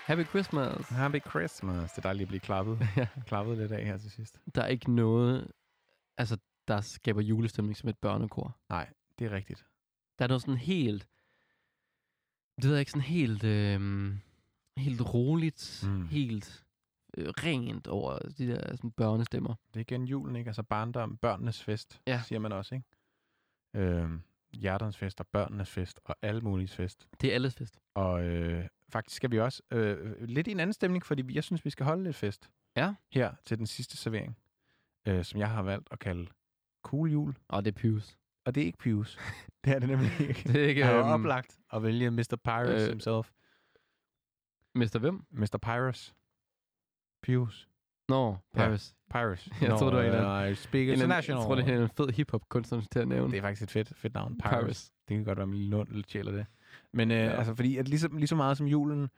[0.07, 0.89] Happy Christmas.
[0.89, 1.91] Happy Christmas.
[1.93, 3.09] Det er dejligt at blive klappet, Ja.
[3.27, 4.41] klappet lidt af her til sidst.
[4.55, 5.51] Der er ikke noget,
[6.19, 6.39] altså,
[6.69, 8.57] der skaber julestemning som et børnekor.
[8.69, 9.67] Nej, det er rigtigt.
[10.19, 11.09] Der er noget sådan helt,
[12.57, 14.13] det ved jeg ikke, sådan helt, øh,
[14.77, 16.07] helt roligt, Mm.
[16.07, 16.65] helt
[17.17, 19.55] øh, rent over de der sådan, børnestemmer.
[19.69, 20.49] Det er igen julen, ikke?
[20.49, 22.23] Altså barndom, børnenes fest, Ja.
[22.25, 22.87] siger man også, ikke?
[23.75, 24.23] Øhm,
[24.57, 27.09] hjerternes fest og børnenes fest og alle mulige fest.
[27.21, 27.79] Det er alles fest.
[27.95, 31.65] Og øh, faktisk skal vi også øh, lidt i en anden stemning, fordi jeg synes,
[31.65, 32.51] vi skal holde lidt fest.
[32.77, 32.95] Ja.
[33.13, 34.39] Her til den sidste servering,
[35.09, 36.27] øh, som jeg har valgt at kalde
[36.85, 37.35] cool jul.
[37.49, 38.17] Og det er Pius.
[38.47, 39.19] Og det er ikke Pius.
[39.65, 40.43] det er det nemlig ikke.
[40.47, 42.37] Det er ikke Jeg har øhm, oplagt at vælge Mr.
[42.45, 43.31] Pyrus øh, himself.
[44.75, 44.99] Mr.
[44.99, 45.27] Hvem?
[45.31, 45.59] Mr.
[45.63, 46.15] Pyrus.
[47.23, 47.69] Pius.
[48.09, 48.59] Nå, Ja.
[48.59, 48.95] Paris.
[49.11, 49.49] Pyrus.
[49.61, 51.39] Jeg Nå, tror, det var en eller I speak international.
[51.39, 53.31] Jeg tror, det er en fed hip-hop-kunstner til at nævne.
[53.33, 54.39] Det er faktisk et fedt, fedt navn.
[54.39, 54.51] Pyrus.
[54.51, 54.93] Paris.
[55.09, 56.47] Det kan godt være, at min lund lidt sjæler det.
[56.93, 57.23] Men øh, Ja.
[57.31, 59.09] altså, fordi at lige, så, lige så meget som julen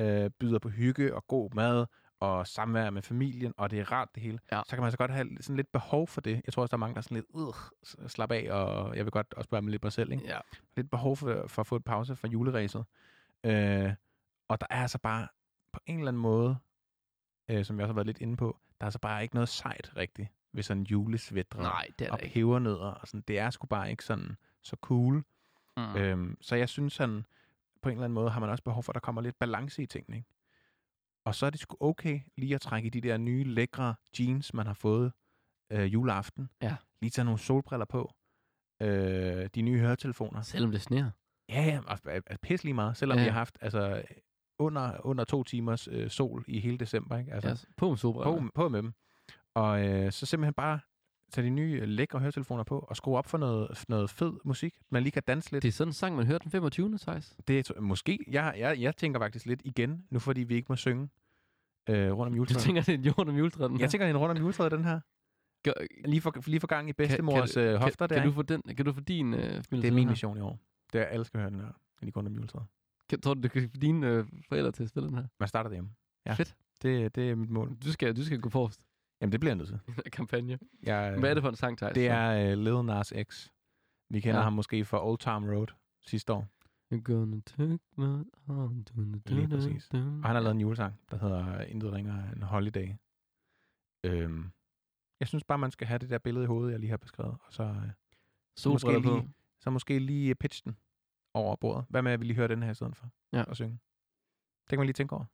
[0.00, 1.86] øh, byder på hygge og god mad
[2.20, 4.60] og samvær med familien, og det er rart det hele, Ja.
[4.66, 6.42] så kan man så godt have sådan lidt behov for det.
[6.46, 9.04] Jeg tror også, der er mange, der er sådan lidt, øh, slap af, og jeg
[9.04, 10.24] vil godt også bare med lidt mig selv, ikke?
[10.26, 10.38] Ja.
[10.76, 12.84] lidt behov for, for at få et pause fra juleræset.
[13.44, 13.92] Øh,
[14.48, 15.28] og der er altså bare
[15.72, 16.56] på en eller anden måde,
[17.48, 19.48] øh, som jeg også har været lidt inde på, der er altså bare ikke noget
[19.48, 22.90] sejt rigtigt ved sådan julesvætter Nej, det er og pebernødder.
[22.90, 23.24] Og sådan.
[23.28, 25.24] Det er sgu bare ikke sådan så cool.
[25.76, 25.96] Mm.
[25.96, 27.26] Øhm, så jeg synes sådan,
[27.82, 29.82] på en eller anden måde har man også behov for, at der kommer lidt balance
[29.82, 30.16] i tingene.
[30.16, 30.28] Ikke?
[31.24, 34.54] Og så er det sgu okay lige at trække i de der nye lækre jeans,
[34.54, 35.12] man har fået
[35.72, 36.50] øh, juleaften.
[36.62, 36.76] Ja.
[37.00, 38.14] Lige tage nogle solbriller på.
[38.82, 40.42] Øh, de nye høretelefoner.
[40.42, 41.10] Selvom det sneer.
[41.48, 41.80] Ja, ja,
[42.26, 43.24] er pisse lige meget, selvom ja.
[43.24, 44.02] vi har haft altså,
[44.58, 47.18] under, under to timers øh, sol i hele december.
[47.18, 47.32] Ikke?
[47.32, 48.40] Altså, Altså, på med solbriller.
[48.40, 48.92] på, på med dem.
[49.54, 50.80] Og øh, så simpelthen bare
[51.32, 54.74] tage de nye øh, lækre høretelefoner på og skrue op for noget, noget fed musik,
[54.90, 55.62] man lige kan danse lidt.
[55.62, 56.98] Det er sådan en sang, man hørte den 25.
[56.98, 57.36] Thijs.
[57.48, 60.76] Det er måske, jeg, jeg, jeg tænker faktisk lidt igen, nu fordi vi ikke må
[60.76, 61.08] synge
[61.88, 62.62] øh, rundt om Du juletræet.
[62.62, 63.90] tænker, det er en jord om juletræet, den jeg her?
[63.90, 65.00] tænker, det er en rundt om juletræet, den her.
[65.64, 68.22] Gør- Lige for, lige for gang i bedstemors kan, øh, hofter kan, der.
[68.22, 70.36] kan, du få den, kan du få din øh, familie det er min den mission
[70.38, 70.58] i år.
[70.92, 71.68] Det er, alle skal høre den her,
[72.02, 72.66] lige rundt om juletræet.
[73.22, 75.26] Tror du, du kan få dine øh, forældre til at spille den her?
[75.40, 75.90] Man starter derhjemme.
[76.26, 76.34] Ja.
[76.34, 76.56] Fedt.
[76.82, 77.76] Det, det er mit mål.
[77.84, 78.80] Du skal, du skal gå forrest
[79.20, 79.80] Jamen, det bliver jeg nødt til.
[80.18, 80.58] kampagne.
[80.82, 81.94] Jeg, Hvad er det for en sang, Thijs?
[81.94, 83.48] Det er uh, Lil Nas X.
[84.10, 84.38] Vi kender Ja.
[84.38, 84.42] ja.
[84.44, 85.66] ham måske fra Old Town Road
[86.02, 86.48] sidste år.
[86.94, 88.04] You're gonna take my
[88.48, 88.84] arm.
[88.84, 89.88] Dun, dun, Lige dun, præcis.
[89.92, 92.88] Og han har lavet en julesang, der hedder Intet ringer en holiday.
[94.04, 94.50] Øhm,
[95.20, 97.36] jeg synes bare, man skal have det der billede i hovedet, jeg lige har beskrevet.
[97.46, 97.90] Og så, øh,
[98.56, 100.76] Solbriller måske lige- så måske lige pitch den
[101.36, 101.86] over bordet.
[101.88, 103.06] Hvad med, at vi lige hører den her i stedet for?
[103.32, 103.42] Ja.
[103.42, 103.78] Og synge.
[104.64, 105.24] Det kan man lige tænke over.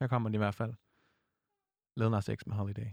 [0.00, 0.74] Her kommer den i hvert fald.
[1.96, 2.90] Lil Nas X med Holiday.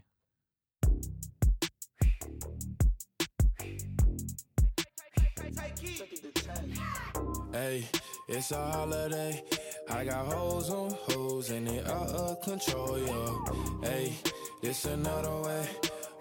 [7.54, 7.84] Hey,
[8.28, 9.42] it's a holiday.
[9.90, 13.46] I got hoes on hoes and they out of control, yo.
[13.82, 14.14] Hey,
[14.62, 15.66] this another way.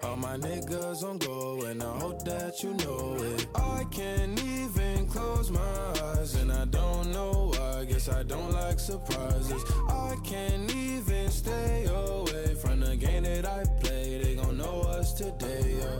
[0.03, 3.47] All my niggas on go and I hope that you know it.
[3.55, 7.85] I can't even close my eyes and I don't know why.
[7.85, 9.63] Guess I don't like surprises.
[9.87, 14.21] I can't even stay away from the game that I play.
[14.21, 15.99] They gon' know us today, yo.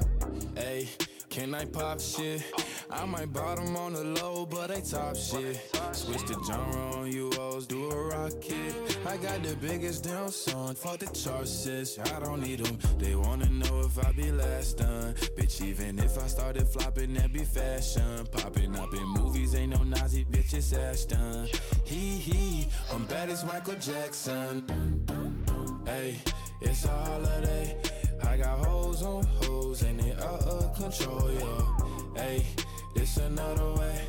[0.55, 0.89] Hey,
[1.29, 2.43] can I pop shit?
[2.97, 5.59] I might bottom on the low, but they top shit.
[5.91, 8.97] Switch the genre on you hoes, do a rocket.
[9.05, 11.99] I got the biggest damn song, fuck the chart sis.
[11.99, 12.79] I don't need them.
[12.97, 15.13] They wanna know if I be last done.
[15.35, 18.25] Bitch, even if I started flopping, that be fashion.
[18.31, 21.47] Popping up in movies, ain't no Nazi bitch, it's Ashton.
[21.83, 24.63] Hee hee, I'm bad as Michael Jackson.
[25.85, 26.15] Hey,
[26.61, 27.77] it's a holiday.
[28.23, 31.75] I got hoes on hoes and they out of control, yo.
[32.15, 32.45] Hey,
[32.95, 34.01] this another way.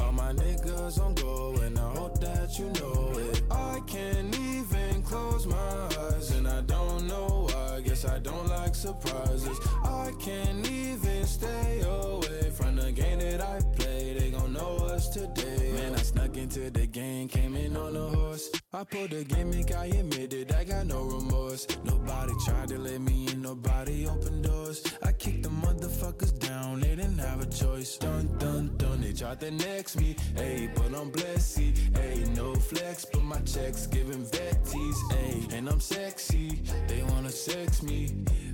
[0.00, 3.42] All my niggas on go and I hope that you know it.
[3.50, 7.80] I can't even close my eyes and I don't know why.
[7.80, 9.58] Guess I don't like surprises.
[9.84, 14.17] I can't even stay away from the game that I play.
[14.58, 15.72] Know us today.
[15.76, 18.50] Man, I snuck into the game, came in on a horse.
[18.72, 21.68] I pulled the gimmick, I admit it, I got no remorse.
[21.84, 24.82] Nobody tried to let me in, nobody opened doors.
[25.04, 27.98] I kicked the motherfuckers down, they didn't have a choice.
[27.98, 30.16] Dun dun dun, they tried to next me.
[30.34, 35.80] Ayy, but I'm blessed, ayy, no flex, but my checks giving vetties, ayy, and I'm
[35.80, 36.62] sexy.
[36.88, 38.08] They wanna sex me.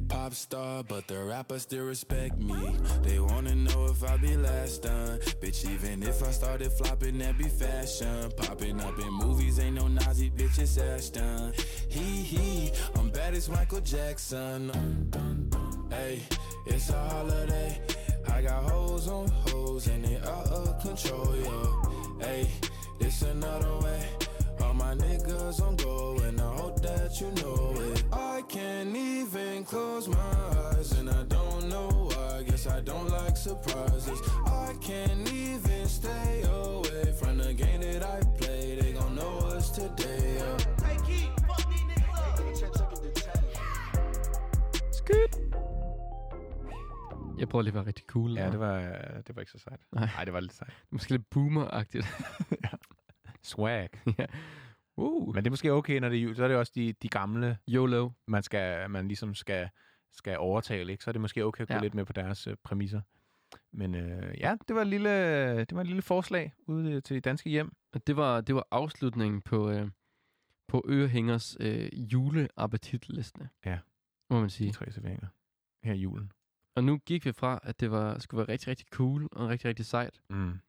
[0.09, 2.77] Pop star, but the rappers still respect me.
[3.03, 5.19] They wanna know if I be last done.
[5.41, 8.31] Bitch, even if I started flopping, that be fashion.
[8.37, 11.53] Popping up in movies, ain't no Nazi bitch, it's Ashton.
[11.89, 14.71] Hee hee, I'm bad as Michael Jackson.
[15.91, 16.21] Hey,
[16.67, 17.81] it's a holiday.
[18.31, 22.19] I got hoes on hoes and they out of control, yo.
[22.21, 22.51] Hey,
[22.99, 24.07] this another way.
[24.61, 28.04] All my niggas on go, and I hope that you know it.
[28.85, 30.35] I can't even close my
[30.77, 32.43] eyes, and I don't know why.
[32.43, 34.21] Guess I don't like surprises.
[34.47, 38.79] I can't even stay away from the game that I play.
[38.81, 40.37] They gon' know us today.
[40.37, 40.59] Yeah.
[44.93, 45.39] Skyt!
[47.39, 48.33] Jeg prøver lige at være rigtig cool.
[48.33, 48.81] Ja, det var,
[49.27, 49.81] det var ikke så sejt.
[49.93, 50.09] Nej.
[50.15, 50.73] Nej, det var lidt sejt.
[50.91, 52.07] Måske lidt boomer-agtigt.
[53.53, 53.89] Swag.
[54.97, 55.35] uh.
[55.35, 56.37] Men det er måske okay, når det er jul.
[56.37, 58.11] Så er det også de, de gamle, YOLO.
[58.29, 59.69] man, skal, man ligesom skal,
[60.13, 60.93] skal overtale.
[60.93, 61.05] Ikke?
[61.05, 61.81] Så er det måske okay at gå Ja.
[61.81, 63.01] lidt med på deres øh, præmisser.
[63.73, 65.11] Men øh, ja, det var, et lille,
[65.59, 67.73] det var et lille forslag ude til de danske hjem.
[68.07, 69.91] Det var, det var afslutningen på, øh,
[70.69, 73.49] på Ørehængers øh, juleappetitliste.
[73.65, 73.79] Ja.
[74.31, 74.73] Må man De sige.
[74.73, 75.27] tre serveringer
[75.85, 76.33] her i julen.
[76.77, 79.69] Og nu gik vi fra, at det var, skulle være rigtig, rigtig cool og rigtig,
[79.69, 80.61] rigtig sejt, Mm.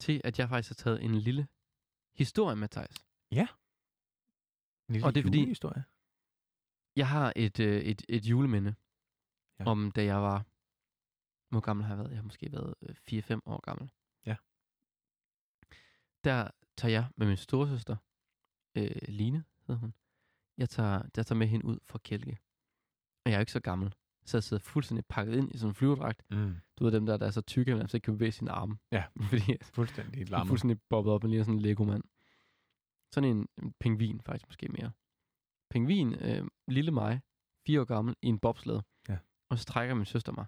[0.00, 1.46] til at jeg faktisk har taget en lille
[2.16, 3.04] historie med, Thijs.
[3.40, 5.84] En lille Og det er fordi- julehistorie.
[6.96, 8.74] Jeg har et, øh, et, et juleminde
[9.58, 9.64] ja.
[9.64, 9.70] Ja.
[9.70, 10.46] om, da jeg var...
[11.50, 12.10] Hvor gammel har jeg været?
[12.10, 13.90] Jeg har måske været øh, 4-5 år gammel.
[14.26, 14.36] Ja.
[16.24, 17.96] Der tager jeg med min storesøster,
[18.76, 19.94] øh, Line hedder hun.
[20.58, 22.38] Jeg tager, jeg tager med hende ud fra Kælke.
[23.24, 23.94] Og jeg er jo ikke så gammel.
[24.24, 26.22] Så jeg sidder fuldstændig pakket ind i sådan en flyverdragt.
[26.30, 26.56] Mm.
[26.78, 28.50] Du ved dem der, der er så tykke, at man altså ikke kan bevæge sine
[28.50, 28.78] arme.
[28.92, 29.04] Ja.
[29.30, 30.48] Fordi Fuldstændig lammet.
[30.48, 32.04] fuldstændig bobbet op, og lige sådan en Lego-mand.
[33.14, 34.92] Sådan en, en pingvin, faktisk måske mere.
[35.70, 37.20] Pingvin, øh, lille mig,
[37.66, 38.80] fire år gammel, i en bobsled.
[39.08, 39.18] Ja.
[39.50, 40.46] Og så trækker min søster mig.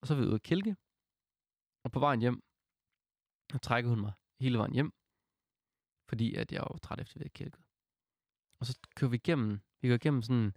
[0.00, 0.76] Og så er vi ude at kælke.
[1.84, 2.38] Og på vejen hjem,
[3.52, 4.12] så trækker hun mig
[4.44, 4.90] hele vejen hjem.
[6.08, 7.62] Fordi at jeg var træt efter, vi havde kælket.
[8.58, 10.52] Og så kører vi igennem, vi går igennem sådan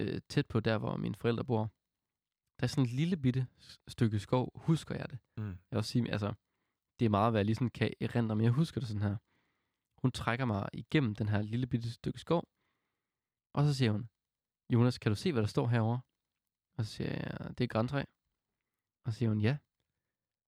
[0.00, 1.64] øh, tæt på der, hvor mine forældre bor.
[2.56, 3.42] Der er sådan et lille bitte
[3.88, 5.18] stykke skov, husker jeg det.
[5.36, 5.54] Mm.
[5.70, 6.30] Jeg vil sige, altså,
[6.98, 9.16] det er meget, hvad jeg lige sådan kan erindre, men jeg husker det sådan her.
[10.02, 12.42] Hun trækker mig igennem den her lille bitte stykke skov,
[13.56, 14.04] og så siger hun,
[14.72, 16.00] Jonas, kan du se, hvad der står herovre?
[16.76, 18.02] Og så siger jeg, det er et græntræ.
[19.04, 19.54] Og så siger hun, ja,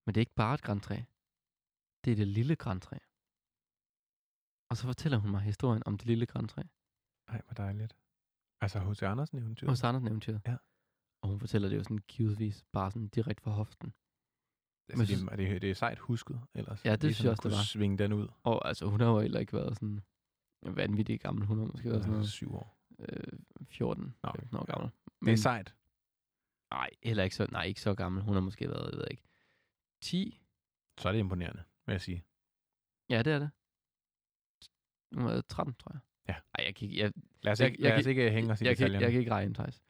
[0.05, 0.97] men det er ikke bare et græntræ.
[2.05, 2.99] Det er det lille græntræ.
[4.71, 6.63] Og så fortæller hun mig historien om det lille græntræ.
[7.33, 7.93] Ej, hvor dejligt.
[8.65, 9.03] Altså H.C.
[9.03, 9.69] Andersen eventyr.
[9.69, 10.43] Hos Andersen eventyret.
[10.47, 10.57] Ja.
[11.23, 13.95] Og hun fortæller det jo sådan givetvis, bare sådan direkte fra hoften.
[14.91, 16.85] Altså, Men det, er, det, det er sejt husket ellers.
[16.85, 17.63] Ja, det Lige synes jeg også, det var.
[17.65, 18.29] svinge den ud.
[18.43, 20.01] Og altså, hun har jo heller ikke været sådan
[20.63, 21.47] vanvittig gammel.
[21.47, 22.77] Hun har måske været sådan noget syv år.
[22.99, 23.39] øh,
[23.69, 24.91] 14, Nå, 15 år gammel.
[25.25, 25.75] Det er sejt.
[26.73, 28.23] Nej, heller ikke så, nej, ikke så gammel.
[28.23, 29.23] Hun har måske været, jeg ved ikke,
[30.03, 30.41] 10.
[31.01, 32.25] Så er det imponerende, vil jeg sige.
[33.11, 33.51] Ja, det er det.
[35.15, 36.01] Hun var 13, tror jeg.
[36.29, 36.35] Ja.
[36.59, 37.13] Ej, jeg kan ikke, jeg,
[37.43, 39.03] Lad os Jeg- ikke, jeg lad os ikke hænge os i jeg, detaljerne.
[39.05, 39.83] jeg kan ikke regne, Thijs.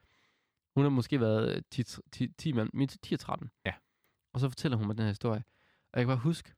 [0.77, 1.83] Hun har måske været øh, 10,
[2.13, 3.51] 10, 10 mand, min 10 og 13.
[3.67, 3.75] Ja.
[4.33, 5.45] Og så fortæller hun mig den her historie.
[5.93, 6.55] Og jeg kan bare huske,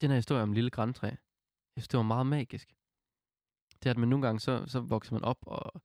[0.00, 2.76] den her historie om lille græntræ, jeg synes, det var meget magisk.
[3.82, 5.82] Det er, at man nogle gange, så, så vokser man op og,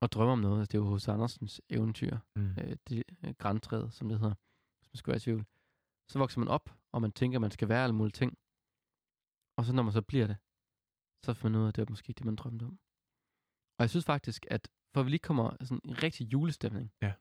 [0.00, 0.60] og drømmer om noget.
[0.60, 2.18] Altså, det er jo hos Andersens eventyr.
[2.36, 2.50] Mm.
[2.50, 4.34] øh, det øh, græntræet, som det hedder,
[4.78, 5.44] hvis man skulle være i tvivl.
[6.08, 8.38] Så vokser man op, og man tænker, at man skal være alle mulige ting.
[9.56, 10.36] Og så når man så bliver det,
[11.24, 12.78] så finder man ud af, at det er måske det, man drømte om.
[13.78, 17.12] Og jeg synes faktisk, at for at vi lige kommer sådan en rigtig julestemning, Ja.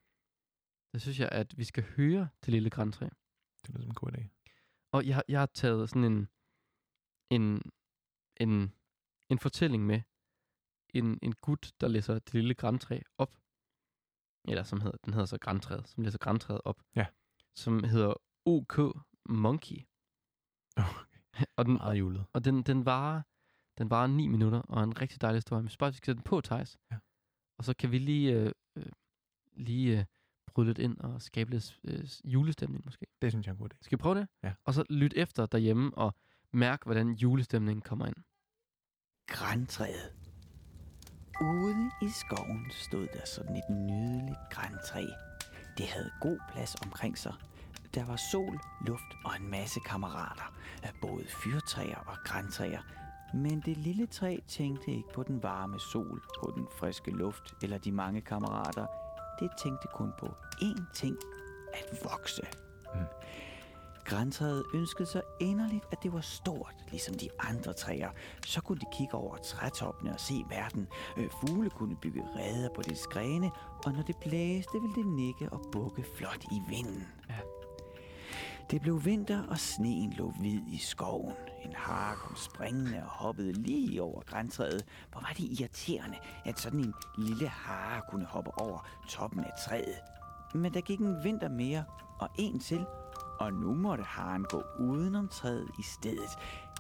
[0.94, 3.06] Så synes jeg, at vi skal høre det lille græntræ.
[3.62, 4.28] Det lyder som en god idé.
[4.92, 6.28] Og jeg, jeg har taget sådan en,
[7.30, 7.62] en,
[8.38, 8.74] en,
[9.30, 10.02] en fortælling med
[10.94, 13.38] en, en gut, der læser det lille græntræ op.
[14.48, 16.84] Eller som hedder, den hedder så græntræet, som læser græntræet op.
[16.96, 17.06] Ja.
[17.56, 18.14] Som hedder
[18.46, 18.80] OK
[19.26, 19.82] Monkey.
[20.78, 21.20] Okay.
[21.58, 22.26] og den, Meget julet.
[22.34, 23.22] og den, den varer
[23.78, 25.64] den varer 9 minutter, og er en rigtig dejlig historie.
[25.64, 26.78] Men bare, vi skal sætte den på, Thijs.
[26.92, 26.98] Ja.
[27.58, 28.92] Og så kan vi lige, øh, øh,
[29.54, 30.06] lige øh,
[30.56, 33.06] bryde lidt ind og skabe lidt øh, julestemning måske.
[33.22, 33.78] Det synes jeg er en god idé.
[33.82, 34.28] Skal vi prøve det?
[34.44, 34.54] Ja.
[34.66, 36.16] Og så lyt efter derhjemme og
[36.54, 38.16] mærk, hvordan julestemningen kommer ind.
[39.28, 40.14] Græntræet.
[41.42, 45.06] Ude i skoven stod der sådan et nydeligt græntræ.
[45.78, 47.34] Det havde god plads omkring sig.
[47.94, 50.54] Der var sol, luft og en masse kammerater.
[50.84, 52.82] af Både fyrtræer og græntræer.
[53.34, 57.78] Men det lille træ tænkte ikke på den varme sol, på den friske luft eller
[57.78, 59.03] de mange kammerater.
[59.44, 60.26] Det tænkte kun på
[60.62, 61.18] én ting.
[61.74, 62.42] At vokse.
[64.06, 68.10] Græntræet ønskede sig inderligt, at det var stort, ligesom de andre træer.
[68.46, 70.88] Så kunne de kigge over trætoppene og se verden.
[71.18, 73.52] Øh, Fugle kunne bygge reder på dets grene,
[73.86, 77.08] og når det blæste, ville det nikke og bukke flot i vinden.
[77.30, 77.36] Ja.
[78.72, 81.34] Det blev vinter, og sneen lå hvid i skoven.
[81.66, 84.86] En hare kom springende og hoppede lige over græntræet.
[85.12, 89.96] Hvor var det irriterende, at sådan en lille hare kunne hoppe over toppen af træet.
[90.54, 91.84] Men der gik en vinter mere,
[92.20, 92.86] og en til,
[93.40, 96.38] og nu måtte haren gå udenom træet i stedet.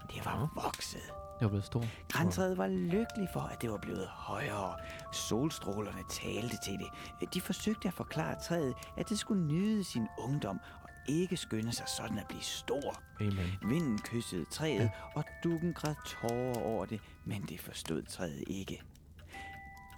[0.09, 1.11] Det var vokset
[1.43, 1.83] var blevet stor.
[2.09, 4.75] Grantræet var lykkelig for, at det var blevet højere.
[5.11, 7.33] Solstrålerne talte til det.
[7.33, 10.59] De forsøgte at forklare træet, at det skulle nyde sin ungdom
[11.07, 13.03] ikke skynde sig sådan at blive stor.
[13.21, 13.51] Amen.
[13.61, 18.81] Vinden kyssede træet, og dukken græd tårer over det, men det forstod træet ikke.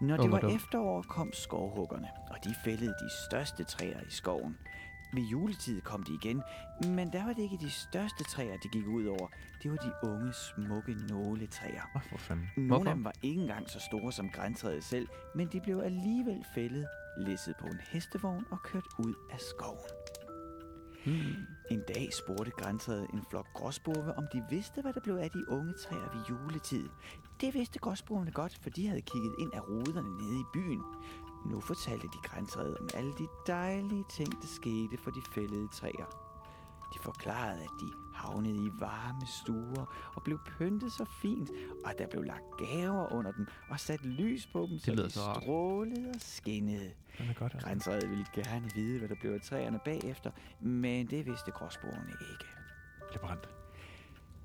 [0.02, 0.56] Når det og var dum.
[0.56, 4.58] efterår, kom skovhuggerne, og de fældede de største træer i skoven.
[5.14, 6.44] Ved juletid kom de igen,
[6.86, 9.28] men der var det ikke de største træer, de gik ud over.
[9.64, 11.82] Det var de unge, smukke nåletræer.
[11.96, 12.50] Åh, for fanden.
[12.58, 12.90] Nogle Hvorfor?
[12.90, 16.88] af dem var ikke engang så store som græntræet selv, men de blev alligevel fældet,
[17.18, 19.90] læsset på en hestevogn og kørt ud af skoven.
[21.06, 21.48] Hmm.
[21.72, 25.50] En dag spurgte græntræet en flok gråspurve, om de vidste, hvad der blev af de
[25.50, 26.90] unge træer ved juletid.
[27.42, 30.82] Det vidste gråspurvene godt, for de havde kigget ind af ruderne nede i byen.
[31.46, 36.06] Nu fortalte de græntræet om alle de dejlige ting, der skete for de fældede træer.
[36.94, 37.92] De forklarede, at de
[38.26, 41.50] havnede i varme stuer og blev pyntet så fint,
[41.86, 45.12] og der blev lagt gaver under dem og sat lys på dem, så lyder de
[45.12, 45.44] så rart.
[45.44, 46.92] strålede og skinnede.
[47.20, 47.58] Altså.
[47.58, 52.46] Grænsrædet ville gerne vide, hvad der blev af træerne bagefter, men det vidste gråsporene ikke.
[53.10, 53.50] Bliver brændt.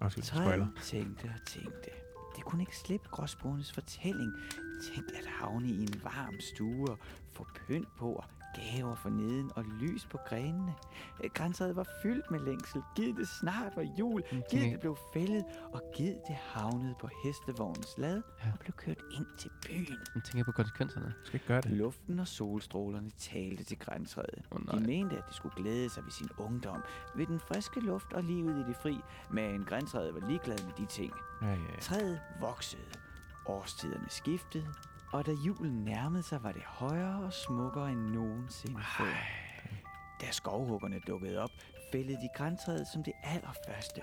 [0.01, 0.67] Undskyld, spoiler.
[0.83, 1.91] Tænkte og tænkte.
[2.37, 4.33] Det kunne ikke slippe gråsporenes fortælling.
[4.95, 6.99] Tænk at havne i en varm stue og
[7.33, 8.25] få pynt på og
[8.55, 10.75] gaver for neden og lys på grenene.
[11.25, 12.83] Øh, Grænsrædet var fyldt med længsel.
[12.97, 14.23] Gid det snart var jul.
[14.33, 18.53] Mm, Gid det blev fældet, og gid det havnede på hestevognens lad Ja.
[18.53, 19.99] og blev kørt ind til byen.
[20.15, 21.07] Jeg tænker på konsekvenserne.
[21.07, 21.71] Du skal ikke gøre det.
[21.71, 24.45] Luften og solstrålerne talte til græntræet.
[24.53, 26.83] Åh, De mente, at de skulle glæde sig ved sin ungdom,
[27.17, 30.87] ved den friske luft og livet i det fri, men græntræet var ligeglad med de
[30.87, 31.13] ting.
[31.43, 31.81] Ja, ja, ja.
[31.81, 32.83] Træet voksede,
[33.47, 34.67] årstiderne skiftede,
[35.13, 39.15] og da julen nærmede sig, var det højere og smukkere end nogensinde før.
[40.21, 41.51] Da skovhuggerne dukkede op,
[41.93, 44.03] fældede de græntræet som det allerførste.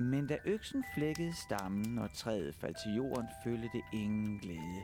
[0.00, 4.82] Men da øksen flækkede stammen, og træet faldt til jorden, følte det ingen glæde.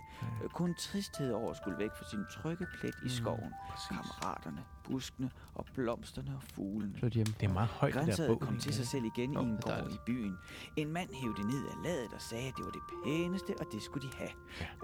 [0.53, 3.53] Kun tristhed over skulle væk fra sin trygge plet i skoven.
[3.89, 6.95] Kammeraterne, buskene og blomsterne og fuglene.
[6.99, 7.27] Flyt hjem.
[7.27, 8.41] Det er meget højt, det der Grænsaget bog.
[8.41, 10.37] kom til sig selv igen Åh, i en det gård i byen.
[10.77, 13.83] En mand hævde ned af ladet og sagde, at det var det pæneste, og det
[13.83, 14.31] skulle de have.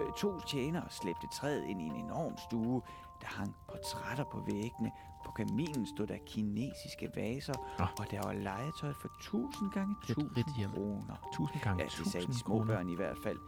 [0.01, 2.83] Øh, To tjenere slæbte træet ind i en enorm stue.
[3.21, 4.91] Der hang portrætter på væggene.
[5.25, 7.85] På kaminen stod der kinesiske vaser, Nå.
[7.99, 10.71] og der var legetøj for tusind gange Det er et tusind rigt hjem.
[10.71, 11.29] kroner.
[11.35, 12.67] Tusind gange Ja, det sagde de tusind små kroner.
[12.75, 13.39] børn i hvert fald.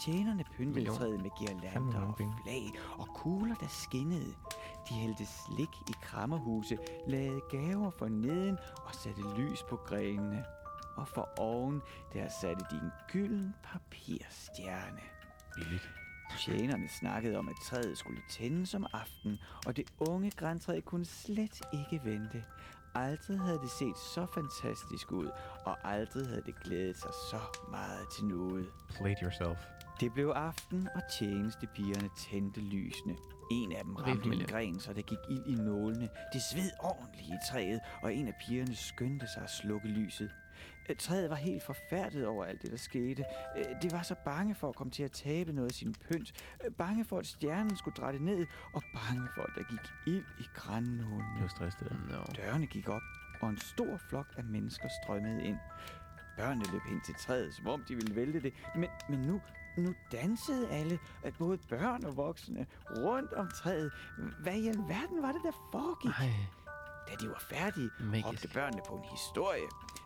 [0.00, 4.34] Tjenerne pyntede træet med girlander og flag og kugler, der skinnede.
[4.88, 10.44] De hældte slik i krammerhuse, lavede gaver for neden og satte lys på grenene.
[10.96, 15.00] Og for oven, der satte de en gylden papirstjerne.
[15.54, 15.90] Billigt.
[16.38, 21.60] Tjenerne snakkede om, at træet skulle tændes om aftenen, og det unge græntræ kunne slet
[21.72, 22.44] ikke vente.
[22.94, 25.30] Aldrig havde det set så fantastisk ud,
[25.64, 28.66] og aldrig havde det glædet sig så meget til noget.
[28.88, 29.58] Plate yourself.
[30.00, 33.16] Det blev aften, og tjenestepigerne tændte lysene.
[33.50, 36.08] En af dem ramte en gren, så der gik ild i nålene.
[36.32, 40.30] Det sved ordentligt i træet, og en af pigerne skyndte sig at slukke lyset.
[40.90, 43.24] Øh, Træet var helt forfærdet over alt det, der skete.
[43.58, 46.32] Øh, Det var så bange for at komme til at tabe noget af sin pynt.
[46.64, 50.24] Øh, Bange for, at stjernen skulle drætte ned, og bange for, at der gik ild
[50.38, 51.40] i Det grænnålene.
[51.40, 52.16] var stress, det der.
[52.16, 52.22] No.
[52.36, 53.02] Dørene gik op,
[53.40, 55.56] og en stor flok af mennesker strømmede ind.
[56.38, 59.40] Børnene løb hen til træet, som om de ville vælte det, men, men nu,
[59.78, 60.98] nu dansede alle,
[61.38, 62.66] både børn og voksne,
[62.96, 63.92] rundt om træet.
[64.42, 66.10] Hvad i alverden var det, der foregik?
[66.18, 66.30] Ej,
[67.08, 68.26] Da de var færdige, Magisk.
[68.28, 69.62] råbte børnene på en historie.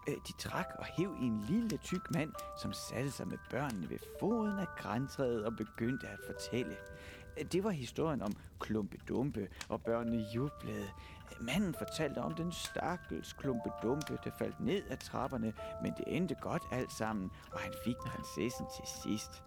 [0.09, 2.32] Øh, De trak og hæv i en lille tyk mand,
[2.62, 6.76] som satte sig med børnene ved foden af græntræet og begyndte at fortælle.
[7.38, 10.82] Øh, Det var historien om Klumpedumpe, og børnene jublede.
[11.40, 16.34] Øh, Manden fortalte om den stakkels Klumpedumpe, der faldt ned ad trapperne, men det endte
[16.34, 19.42] godt alt sammen, og han fik prinsessen til sidst.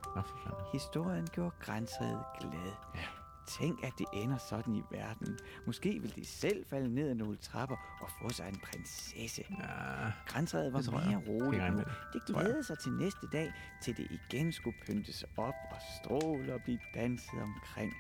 [0.74, 2.72] Historien gjorde græntræet glad.
[2.96, 3.00] Ja.
[3.48, 5.38] Tænk, at det ender sådan i verden.
[5.66, 9.44] Måske vil de selv falde ned ad nogle trapper og få sig en prinsesse.
[9.50, 11.84] Ja, Græntræet var mere roligt nu.
[12.14, 12.22] det.
[12.28, 16.80] Glædede sig til næste dag, til det igen skulle pyntes op og stråle og blive
[16.96, 17.94] danset omkring.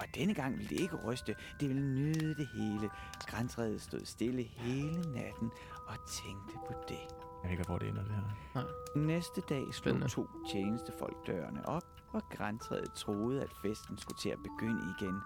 [0.00, 2.90] Og denne gang ville det ikke ryste, det ville nyde det hele.
[3.26, 5.50] Græntræet stod stille hele natten
[5.86, 7.19] og tænkte på det.
[7.42, 8.12] Jeg ved ikke, hvor det ender, det
[8.54, 8.62] her.
[8.96, 14.38] Næste dag slog to tjenestefolk dørene op, og græntræet troede, at festen skulle til at
[14.42, 15.20] begynde igen.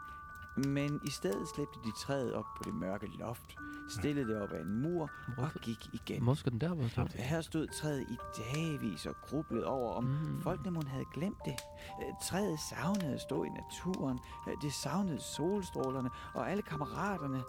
[0.56, 3.56] Men i stedet slæbte de træet op på det mørke loft,
[3.88, 6.36] stillede det op ad en mur og gik igen.
[6.36, 7.06] Skal den der stå?
[7.14, 10.40] Her stod træet i dagvis og grublede over, om Mm.
[10.42, 11.52] folkene mon havde glemt det.
[12.02, 14.18] Øh, Træet savnede at stå i naturen.
[14.48, 17.42] Øh, Det savnede solstrålerne og alle kammeraterne.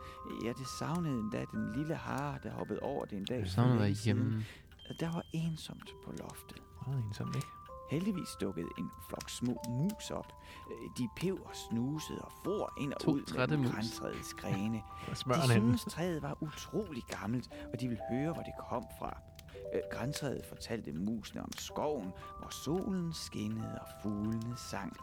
[0.43, 3.37] Ja, det savnede endda den lille hare, der hoppede over det en dag.
[3.37, 3.49] Længe
[3.95, 4.03] siden.
[4.03, 4.43] hjemme.
[4.99, 6.61] Der var ensomt på loftet.
[6.87, 7.47] Meget ensomt, ikke?
[7.89, 10.33] Heldigvis dukkede en flok små mus op.
[10.71, 13.21] Øh, De pev og snusede og for ind og To ud
[13.57, 13.71] mus.
[13.71, 14.81] græntræets grene.
[15.09, 15.15] De
[15.53, 19.17] syntes, træet var utrolig gammelt, og de ville høre, hvor det kom fra.
[19.73, 24.97] Øh, Græntræet fortalte musene om skoven, hvor solen skinnede og fuglene sang.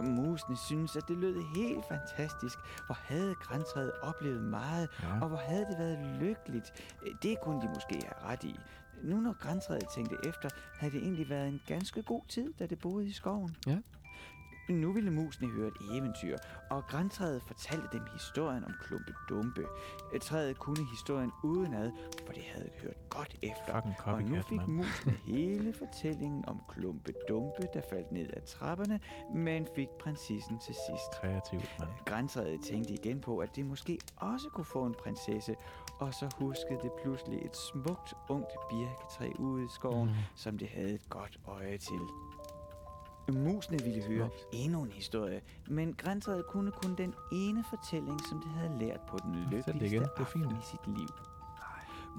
[0.00, 2.58] Musene syntes, at det lød helt fantastisk.
[2.86, 5.20] Hvor havde græntræet oplevet meget, Ja.
[5.22, 6.72] og hvor havde det været lykkeligt.
[7.06, 8.56] Øh, Det kunne de måske have ret i.
[9.02, 10.48] Nu når græntræet tænkte efter,
[10.80, 13.56] havde det egentlig været en ganske god tid, da det boede i skoven.
[13.66, 13.78] Ja.
[14.68, 16.36] Nu ville musene høre et eventyr,
[16.70, 19.66] og græntræet fortalte dem historien om Klumpe Dumpe.
[20.12, 21.90] Øh, Træet kunne historien udenad,
[22.26, 23.94] for det havde hørt godt efter.
[24.04, 24.68] Og nu fik mand.
[24.68, 29.00] musene hele fortællingen om Klumpe Dumpe, der faldt ned ad trapperne,
[29.34, 31.20] men fik prinsessen til sidst.
[31.20, 31.90] Kreativt, mand.
[32.06, 35.54] Græntræet tænkte igen på, at det måske også kunne få en prinsesse,
[36.00, 40.14] og så huskede det pludselig et smukt, ungt birketræ ude i skoven, Mm.
[40.34, 42.00] som det havde et godt øje til.
[43.34, 44.46] Musene ville høre Smukt.
[44.52, 49.18] endnu en historie, men græntræet kunne kun den ene fortælling, som det havde lært på
[49.22, 49.72] den lykkeligste.
[49.78, 50.52] Det er fint.
[50.52, 51.08] i sit liv.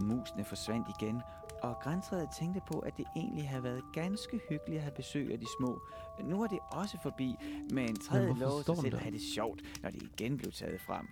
[0.01, 1.21] Musene forsvandt igen,
[1.63, 5.39] og græntræet tænkte på, at det egentlig havde været ganske hyggeligt at have besøg af
[5.39, 5.82] de små.
[6.23, 7.36] Nu er det også forbi,
[7.73, 11.07] men træet lovede sig selv at have det sjovt, når det igen blev taget frem.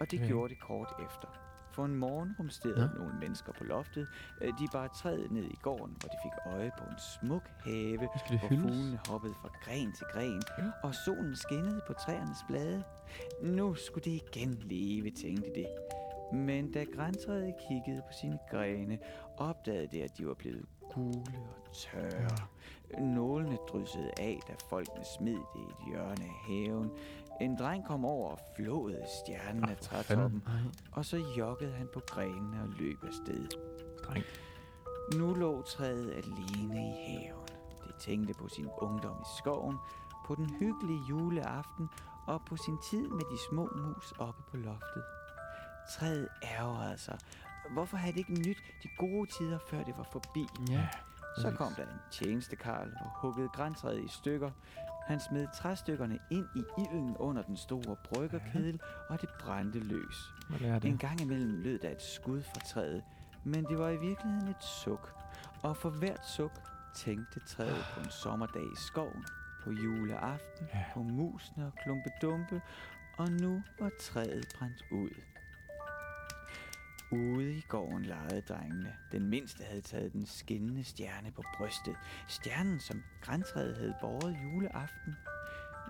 [0.00, 1.28] Og det gjorde det kort efter.
[1.74, 2.98] For en morgen rumsterede Nå.
[3.02, 4.06] nogle mennesker på loftet.
[4.42, 7.96] Øh, De bar træet ned i gården, hvor de fik øje på en smuk have,
[7.96, 8.62] hvor hyldes.
[8.62, 10.64] fuglene hoppede fra gren til gren, Ja.
[10.82, 12.82] og solen skinnede på træernes blade.
[13.42, 15.66] Nu skulle det igen leve, tænkte det.
[16.32, 18.98] Men da græntræet kiggede på sine grene,
[19.36, 22.36] opdagede det, at de var blevet gule og tørre.
[23.00, 26.90] Nålene dryssede af, da folkene smed det i et hjørne af haven.
[27.40, 30.44] En dreng kom over og flåede stjernen Ah, af for trætoppen,
[30.92, 33.48] og så joggede han på grenene og løb afsted.
[34.04, 34.24] Dreng.
[35.16, 37.46] Nu lå træet alene i haven.
[37.86, 39.76] Det tænkte på sin ungdom i skoven,
[40.26, 41.88] på den hyggelige juleaften
[42.26, 45.04] og på sin tid med de små mus oppe på loftet.
[45.98, 47.18] Træet ærgerede sig.
[47.72, 50.46] Hvorfor havde det ikke nyt de gode tider, før det var forbi?
[50.70, 50.88] Ja.
[51.38, 54.50] Så kom der en tjenestekarl og huggede græntræet i stykker.
[55.06, 60.32] Han smed træstykkerne ind i ilden under den store bryggerkedel, og det brændte løs.
[60.78, 60.84] Det?
[60.84, 63.02] En gang imellem lød der et skud fra træet,
[63.44, 65.14] men det var i virkeligheden et suk.
[65.62, 66.52] Og for hvert suk
[66.94, 69.24] tænkte træet på en sommerdag i skoven,
[69.64, 70.84] på juleaften, Ja.
[70.94, 72.60] på musene og klumpedumpe,
[73.18, 75.10] og nu var træet brændt ud.
[77.12, 78.96] Ude i gården legede drengene.
[79.12, 81.96] Den mindste havde taget den skinnende stjerne på brystet.
[82.28, 85.14] Stjernen, som græntræet havde båret juleaften.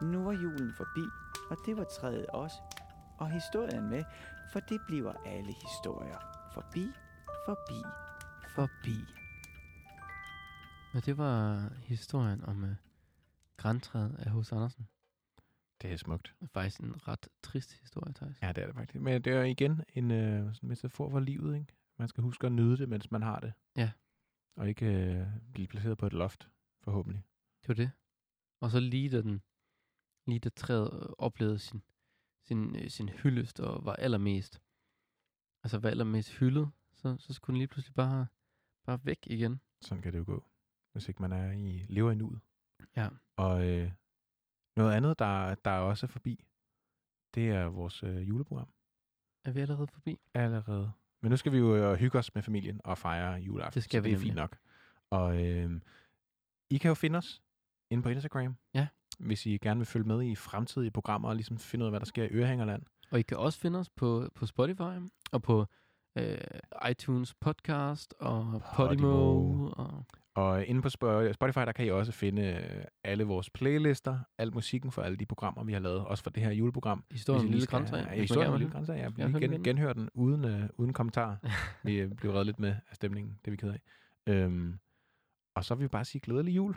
[0.03, 1.07] Nu var julen forbi,
[1.51, 2.57] og det var træet også.
[3.19, 4.05] Og historien med,
[4.53, 6.19] for det bliver alle historier.
[6.55, 6.87] Forbi,
[7.47, 7.81] forbi,
[8.55, 8.99] forbi.
[10.95, 12.69] Og det var historien om uh,
[13.57, 14.87] græntræet af hos Andersen.
[15.83, 16.35] Det er smukt.
[16.41, 18.43] Det er faktisk en ret trist historie, Thijs.
[18.43, 19.03] Ja, det er det faktisk.
[19.03, 21.73] Men det er igen en øh, sådan metafor for livet, ikke?
[21.99, 23.53] Man skal huske at nyde det, mens man har det.
[23.77, 23.93] Ja.
[24.57, 26.49] Og ikke øh, blive placeret på et loft,
[26.83, 27.23] forhåbentlig.
[27.61, 27.91] Det var det.
[28.61, 29.43] Og så lige da, den,
[30.27, 31.83] lige da træet øh, oplevede sin,
[32.43, 34.63] sin, øh, sin hyldest og var allermest,
[35.63, 38.27] altså var allermest hyldet, så, så skulle den lige pludselig bare,
[38.85, 39.61] bare væk igen.
[39.81, 40.45] Sådan kan det jo gå,
[40.93, 42.41] hvis ikke man er i, lever i nuet.
[42.97, 43.09] Ja.
[43.37, 43.93] Og øh,
[44.77, 46.45] noget andet, der, der også er forbi,
[47.35, 48.69] det er vores øh, juleprogram
[49.45, 50.19] Er vi allerede forbi?
[50.35, 50.93] allerede.
[51.23, 53.75] Men nu skal vi jo øh, hygge os med familien og fejre juleaften.
[53.75, 54.57] Det skal vi det er fint nok.
[55.11, 55.81] Og øh,
[56.71, 57.43] I kan jo finde os
[57.91, 58.57] inde på Instagram.
[58.75, 58.87] Ja.
[59.19, 62.01] Hvis I gerne vil følge med i fremtidige programmer og ligesom finde ud af, hvad
[62.01, 62.83] der sker i Ørehængerland.
[63.11, 64.99] Og I kan også finde os på, på Spotify
[65.33, 65.67] og på
[66.17, 66.39] øh,
[66.91, 68.87] iTunes podcast og Podimo.
[68.87, 69.71] Podimo.
[69.71, 70.05] Og,
[70.35, 74.55] Og inde på Sp- Spotify, der kan I også finde øh, alle vores playlister, al
[74.55, 77.05] musikken for alle de programmer, vi har lavet, også for det her juleprogram.
[77.11, 77.97] historien om Lille skal- Grænse.
[77.97, 79.09] Ja, historien om Lille Grænse, ja.
[79.09, 81.39] Vi gen, genhører den uden, øh, uden kommentar.
[81.85, 83.81] vi øh, blev reddet lidt med af stemningen, det vi ked af.
[84.27, 84.79] Øhm,
[85.57, 86.75] og så vil vi bare sige glædelig jul.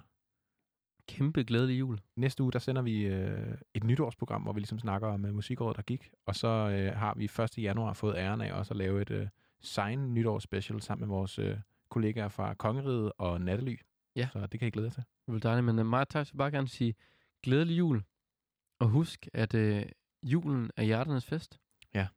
[1.07, 1.99] Kæmpe glædelig jul.
[2.15, 5.75] Næste uge, der sender vi øh, et nytårsprogram, hvor vi ligesom snakker om øh, musikåret,
[5.77, 6.09] der gik.
[6.25, 7.57] Og så øh, har vi 1.
[7.57, 9.27] januar fået æren af også at lave et øh,
[9.61, 11.57] sign nytårsspecial sammen med vores øh,
[11.89, 13.77] kollegaer fra Kongeriget og Nattely.
[14.15, 14.29] Ja.
[14.33, 15.03] Så det kan I glæde jer til.
[15.25, 16.95] Det var dejligt, men uh, mig og Thijs vil bare gerne sige
[17.43, 18.03] glædelig jul.
[18.79, 19.81] Og husk, at uh,
[20.23, 21.59] julen er hjerternes fest.
[21.93, 22.07] Ja.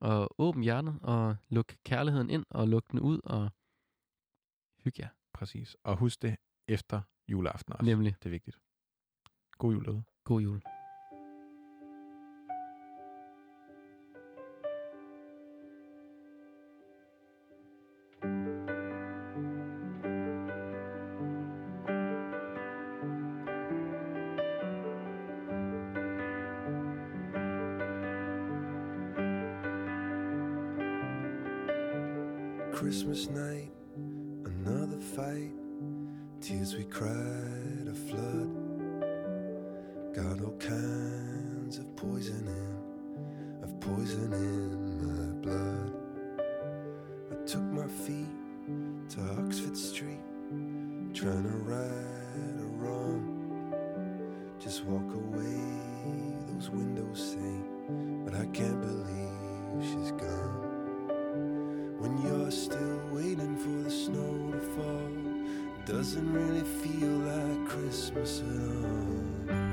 [0.00, 3.50] Og åbn hjertet, og luk kærligheden ind, og luk den ud, og
[4.84, 5.08] hyg jer.
[5.32, 5.76] Præcis.
[5.84, 6.36] Og husk det
[6.68, 7.84] efter juleaften også.
[7.84, 8.16] Nemlig.
[8.18, 8.58] Det er vigtigt.
[9.52, 10.02] God jul derude.
[10.24, 10.62] God jul.
[49.10, 50.22] to Oxford Street,
[51.12, 53.74] trying to right a wrong.
[54.60, 55.60] Just walk away,
[56.46, 57.56] those windows say,
[58.24, 61.08] but I can't believe she's gone.
[61.98, 65.10] When you're still waiting for the snow to fall,
[65.86, 69.69] doesn't really feel like Christmas at all.